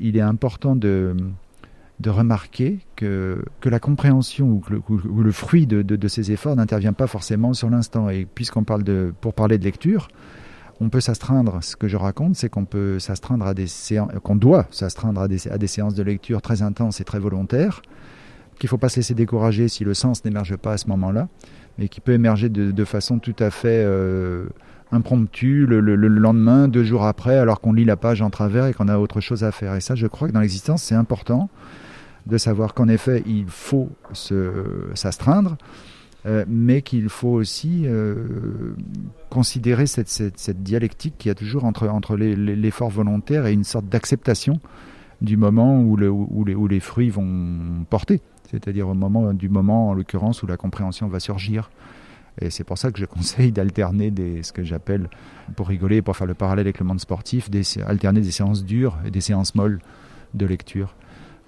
il 0.00 0.16
est 0.16 0.22
important 0.22 0.76
de 0.76 1.14
de 2.00 2.10
remarquer 2.10 2.80
que, 2.96 3.44
que 3.60 3.68
la 3.68 3.78
compréhension 3.78 4.48
ou, 4.48 4.62
le, 4.68 4.82
ou 4.88 5.22
le 5.22 5.32
fruit 5.32 5.66
de, 5.66 5.82
de, 5.82 6.08
ces 6.08 6.32
efforts 6.32 6.56
n'intervient 6.56 6.92
pas 6.92 7.06
forcément 7.06 7.54
sur 7.54 7.70
l'instant. 7.70 8.10
Et 8.10 8.26
puisqu'on 8.26 8.64
parle 8.64 8.82
de, 8.82 9.14
pour 9.20 9.34
parler 9.34 9.56
de 9.56 9.64
lecture, 9.64 10.08
on 10.80 10.88
peut 10.88 11.00
s'astreindre. 11.00 11.62
Ce 11.62 11.76
que 11.76 11.86
je 11.86 11.96
raconte, 11.96 12.34
c'est 12.34 12.48
qu'on 12.48 12.64
peut 12.64 12.98
s'astreindre 12.98 13.46
à 13.46 13.54
des 13.54 13.68
séances, 13.68 14.10
qu'on 14.24 14.34
doit 14.34 14.66
s'astreindre 14.70 15.20
à 15.20 15.28
des, 15.28 15.46
à 15.48 15.58
des 15.58 15.68
séances 15.68 15.94
de 15.94 16.02
lecture 16.02 16.42
très 16.42 16.62
intenses 16.62 17.00
et 17.00 17.04
très 17.04 17.20
volontaires, 17.20 17.82
qu'il 18.62 18.68
ne 18.68 18.70
faut 18.70 18.78
pas 18.78 18.88
se 18.88 19.00
laisser 19.00 19.14
décourager 19.14 19.66
si 19.66 19.82
le 19.82 19.92
sens 19.92 20.24
n'émerge 20.24 20.56
pas 20.56 20.74
à 20.74 20.76
ce 20.76 20.86
moment-là, 20.86 21.26
mais 21.78 21.88
qui 21.88 22.00
peut 22.00 22.12
émerger 22.12 22.48
de, 22.48 22.84
façon 22.84 23.18
tout 23.18 23.34
à 23.40 23.50
fait 23.50 23.82
euh, 23.84 24.44
impromptue 24.92 25.66
le, 25.66 25.80
lendemain, 25.80 26.68
deux 26.68 26.84
jours 26.84 27.04
après, 27.04 27.36
alors 27.38 27.60
qu'on 27.60 27.72
lit 27.72 27.84
la 27.84 27.96
page 27.96 28.22
en 28.22 28.30
travers 28.30 28.66
et 28.66 28.72
qu'on 28.72 28.86
a 28.86 28.98
autre 28.98 29.20
chose 29.20 29.42
à 29.42 29.50
faire. 29.50 29.74
Et 29.74 29.80
ça, 29.80 29.96
je 29.96 30.06
crois 30.06 30.28
que 30.28 30.32
dans 30.32 30.38
l'existence, 30.38 30.80
c'est 30.84 30.94
important 30.94 31.50
de 32.26 32.38
savoir 32.38 32.72
qu'en 32.72 32.86
effet, 32.86 33.24
il 33.26 33.46
faut 33.48 33.88
s'astreindre, 34.12 35.56
euh, 36.26 36.44
mais 36.46 36.82
qu'il 36.82 37.08
faut 37.08 37.30
aussi 37.32 37.82
euh, 37.86 38.76
considérer 39.28 39.88
cette, 39.88 40.62
dialectique 40.62 41.14
qu'il 41.18 41.30
y 41.30 41.32
a 41.32 41.34
toujours 41.34 41.64
entre, 41.64 42.14
l'effort 42.14 42.90
volontaire 42.90 43.46
et 43.46 43.52
une 43.52 43.64
sorte 43.64 43.86
d'acceptation 43.86 44.60
du 45.20 45.36
moment 45.36 45.82
où 45.82 45.96
les 45.96 46.80
fruits 46.80 47.10
vont 47.10 47.84
porter, 47.90 48.20
c'est-à-dire 48.52 48.88
au 48.88 48.94
moment 48.94 49.32
du 49.32 49.48
moment 49.48 49.88
en 49.88 49.94
l'occurrence 49.94 50.42
où 50.42 50.46
la 50.46 50.56
compréhension 50.56 51.08
va 51.08 51.18
surgir. 51.18 51.70
Et 52.40 52.50
c'est 52.50 52.64
pour 52.64 52.78
ça 52.78 52.90
que 52.92 52.98
je 52.98 53.04
conseille 53.16 53.52
d'alterner 53.52 54.10
des, 54.10 54.42
ce 54.42 54.52
que 54.52 54.62
j'appelle, 54.62 55.08
pour 55.56 55.68
rigoler, 55.68 56.02
pour 56.02 56.16
faire 56.16 56.26
le 56.26 56.34
parallèle 56.34 56.66
avec 56.66 56.78
le 56.78 56.86
monde 56.86 57.00
sportif, 57.00 57.50
des, 57.50 57.62
alterner 57.86 58.20
des 58.20 58.30
séances 58.30 58.64
dures 58.64 58.98
et 59.04 59.10
des 59.10 59.20
séances 59.20 59.54
molles 59.54 59.80
de 60.34 60.46
lecture. 60.46 60.94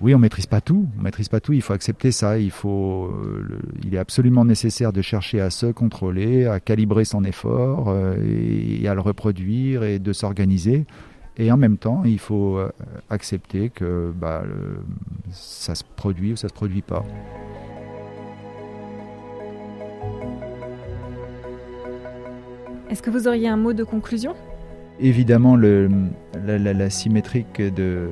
Oui, 0.00 0.14
on 0.14 0.18
maîtrise 0.18 0.46
pas 0.46 0.60
tout, 0.60 0.88
on 0.98 1.02
maîtrise 1.02 1.28
pas 1.28 1.40
tout. 1.40 1.52
Il 1.52 1.62
faut 1.62 1.72
accepter 1.72 2.10
ça. 2.10 2.38
Il 2.38 2.50
faut, 2.50 3.06
euh, 3.06 3.60
il 3.84 3.94
est 3.94 3.98
absolument 3.98 4.44
nécessaire 4.44 4.92
de 4.92 5.00
chercher 5.02 5.40
à 5.40 5.50
se 5.50 5.66
contrôler, 5.66 6.46
à 6.46 6.58
calibrer 6.60 7.04
son 7.04 7.24
effort 7.24 7.86
euh, 7.88 8.16
et, 8.20 8.86
à 8.88 8.94
le 8.94 9.00
reproduire 9.00 9.84
et 9.84 10.00
de 10.00 10.12
s'organiser. 10.12 10.84
Et 11.36 11.50
en 11.50 11.56
même 11.56 11.78
temps, 11.78 12.02
il 12.04 12.18
faut 12.18 12.58
euh, 12.58 12.70
accepter 13.10 13.70
que 13.70 14.12
bah, 14.14 14.44
ça 15.30 15.74
se 15.74 15.82
produit 15.96 16.32
ou 16.32 16.36
ça 16.36 16.48
se 16.48 16.54
produit 16.54 16.82
pas. 16.82 17.04
Est-ce 22.90 23.02
que 23.02 23.10
vous 23.10 23.26
auriez 23.26 23.48
un 23.48 23.56
mot 23.56 23.72
de 23.72 23.82
conclusion? 23.82 24.36
Évidemment, 25.00 25.56
le, 25.56 25.90
la, 26.46 26.90
symétrique 26.90 27.60
de, 27.60 28.10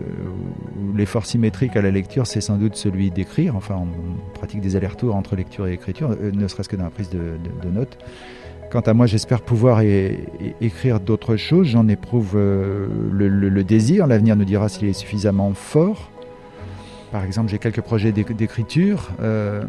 l'effort 0.96 1.26
symétrique 1.26 1.76
à 1.76 1.82
la 1.82 1.92
lecture, 1.92 2.26
c'est 2.26 2.40
sans 2.40 2.56
doute 2.56 2.74
celui 2.74 3.12
d'écrire. 3.12 3.54
Enfin, 3.54 3.76
on 3.76 4.32
pratique 4.34 4.60
des 4.60 4.74
allers-retours 4.74 5.14
entre 5.14 5.36
lecture 5.36 5.68
et 5.68 5.74
écriture, 5.74 6.10
euh, 6.20 6.32
ne 6.32 6.48
serait-ce 6.48 6.68
que 6.68 6.74
dans 6.74 6.84
la 6.84 6.90
prise 6.90 7.10
de, 7.10 7.68
notes. 7.68 7.96
Quant 8.72 8.80
à 8.80 8.94
moi, 8.94 9.04
j'espère 9.04 9.42
pouvoir 9.42 9.82
écrire 9.82 10.98
d'autres 10.98 11.36
choses. 11.36 11.66
J'en 11.66 11.88
éprouve 11.88 12.32
euh, 12.36 12.86
le, 13.12 13.64
désir. 13.64 14.06
L'avenir 14.06 14.34
nous 14.34 14.46
dira 14.46 14.70
s'il 14.70 14.88
est 14.88 14.94
suffisamment 14.94 15.52
fort. 15.52 16.10
Par 17.10 17.22
exemple, 17.22 17.50
j'ai 17.50 17.58
quelques 17.58 17.82
projets 17.82 18.12
d'écriture 18.12 19.10
euh, 19.20 19.62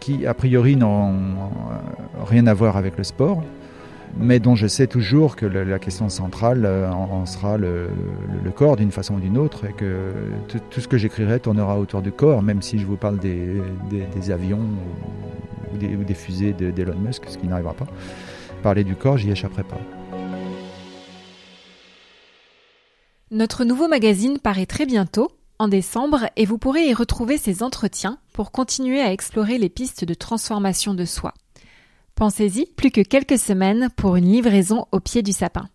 qui, 0.00 0.26
a 0.26 0.34
priori, 0.34 0.74
n'ont 0.74 1.14
rien 2.26 2.48
à 2.48 2.54
voir 2.54 2.76
avec 2.76 2.98
le 2.98 3.04
sport 3.04 3.40
mais 4.20 4.40
dont 4.40 4.56
je 4.56 4.66
sais 4.66 4.86
toujours 4.86 5.36
que 5.36 5.46
la, 5.46 5.78
question 5.78 6.08
centrale 6.08 6.64
euh, 6.64 6.90
en, 6.90 7.26
sera 7.26 7.56
le, 7.56 7.88
corps 8.56 8.76
d'une 8.76 8.90
façon 8.90 9.14
ou 9.14 9.20
d'une 9.20 9.38
autre, 9.38 9.66
et 9.66 9.72
que 9.72 10.12
tout 10.48 10.80
ce 10.80 10.88
que 10.88 10.96
j'écrirai 10.96 11.38
tournera 11.38 11.78
autour 11.78 12.02
du 12.02 12.10
corps, 12.10 12.42
même 12.42 12.62
si 12.62 12.78
je 12.78 12.86
vous 12.86 12.96
parle 12.96 13.18
des, 13.18 13.60
avions 14.30 14.60
ou 15.72 16.04
des, 16.04 16.14
fusées 16.14 16.52
d'Elon 16.52 16.98
Musk, 16.98 17.24
ce 17.28 17.38
qui 17.38 17.46
n'arrivera 17.46 17.74
pas. 17.74 17.86
Parler 18.62 18.84
du 18.84 18.96
corps, 18.96 19.18
j'y 19.18 19.30
échapperai 19.30 19.64
pas. 19.64 19.80
Notre 23.30 23.64
nouveau 23.64 23.88
magazine 23.88 24.38
paraît 24.38 24.66
très 24.66 24.86
bientôt, 24.86 25.30
en 25.58 25.68
décembre, 25.68 26.30
et 26.36 26.46
vous 26.46 26.58
pourrez 26.58 26.86
y 26.86 26.94
retrouver 26.94 27.36
ces 27.36 27.62
entretiens 27.62 28.18
pour 28.32 28.52
continuer 28.52 29.00
à 29.00 29.12
explorer 29.12 29.58
les 29.58 29.68
pistes 29.68 30.04
de 30.04 30.14
transformation 30.14 30.94
de 30.94 31.04
soi. 31.04 31.34
Pensez-y, 32.14 32.66
plus 32.66 32.90
que 32.90 33.00
quelques 33.00 33.38
semaines 33.38 33.90
pour 33.96 34.16
une 34.16 34.32
livraison 34.32 34.86
au 34.92 35.00
pied 35.00 35.22
du 35.22 35.32
sapin. 35.32 35.68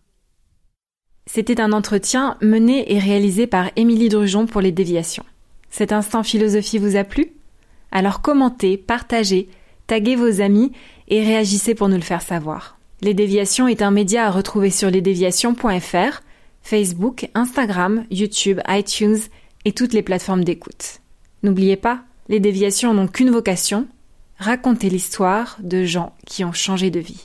C'était 1.26 1.60
un 1.60 1.72
entretien 1.72 2.36
mené 2.42 2.92
et 2.92 2.98
réalisé 2.98 3.46
par 3.46 3.70
Émilie 3.76 4.10
Drujon 4.10 4.46
pour 4.46 4.60
les 4.60 4.72
déviations. 4.72 5.24
Cet 5.70 5.92
instant 5.92 6.22
philosophie 6.22 6.78
vous 6.78 6.96
a 6.96 7.04
plu? 7.04 7.32
Alors 7.90 8.20
commentez, 8.20 8.76
partagez, 8.76 9.48
taguez 9.86 10.16
vos 10.16 10.40
amis 10.40 10.72
et 11.08 11.24
réagissez 11.24 11.74
pour 11.74 11.88
nous 11.88 11.96
le 11.96 12.02
faire 12.02 12.22
savoir. 12.22 12.78
Les 13.00 13.14
déviations 13.14 13.68
est 13.68 13.82
un 13.82 13.90
média 13.90 14.26
à 14.26 14.30
retrouver 14.30 14.70
sur 14.70 14.90
lesdéviations.fr, 14.90 16.22
Facebook, 16.62 17.28
Instagram, 17.34 18.06
YouTube, 18.10 18.60
iTunes 18.68 19.18
et 19.64 19.72
toutes 19.72 19.92
les 19.92 20.02
plateformes 20.02 20.44
d'écoute. 20.44 21.00
N'oubliez 21.42 21.76
pas, 21.76 22.02
les 22.28 22.40
déviations 22.40 22.94
n'ont 22.94 23.08
qu'une 23.08 23.30
vocation, 23.30 23.86
raconter 24.38 24.88
l'histoire 24.88 25.58
de 25.60 25.84
gens 25.84 26.14
qui 26.26 26.44
ont 26.44 26.52
changé 26.52 26.90
de 26.90 27.00
vie. 27.00 27.24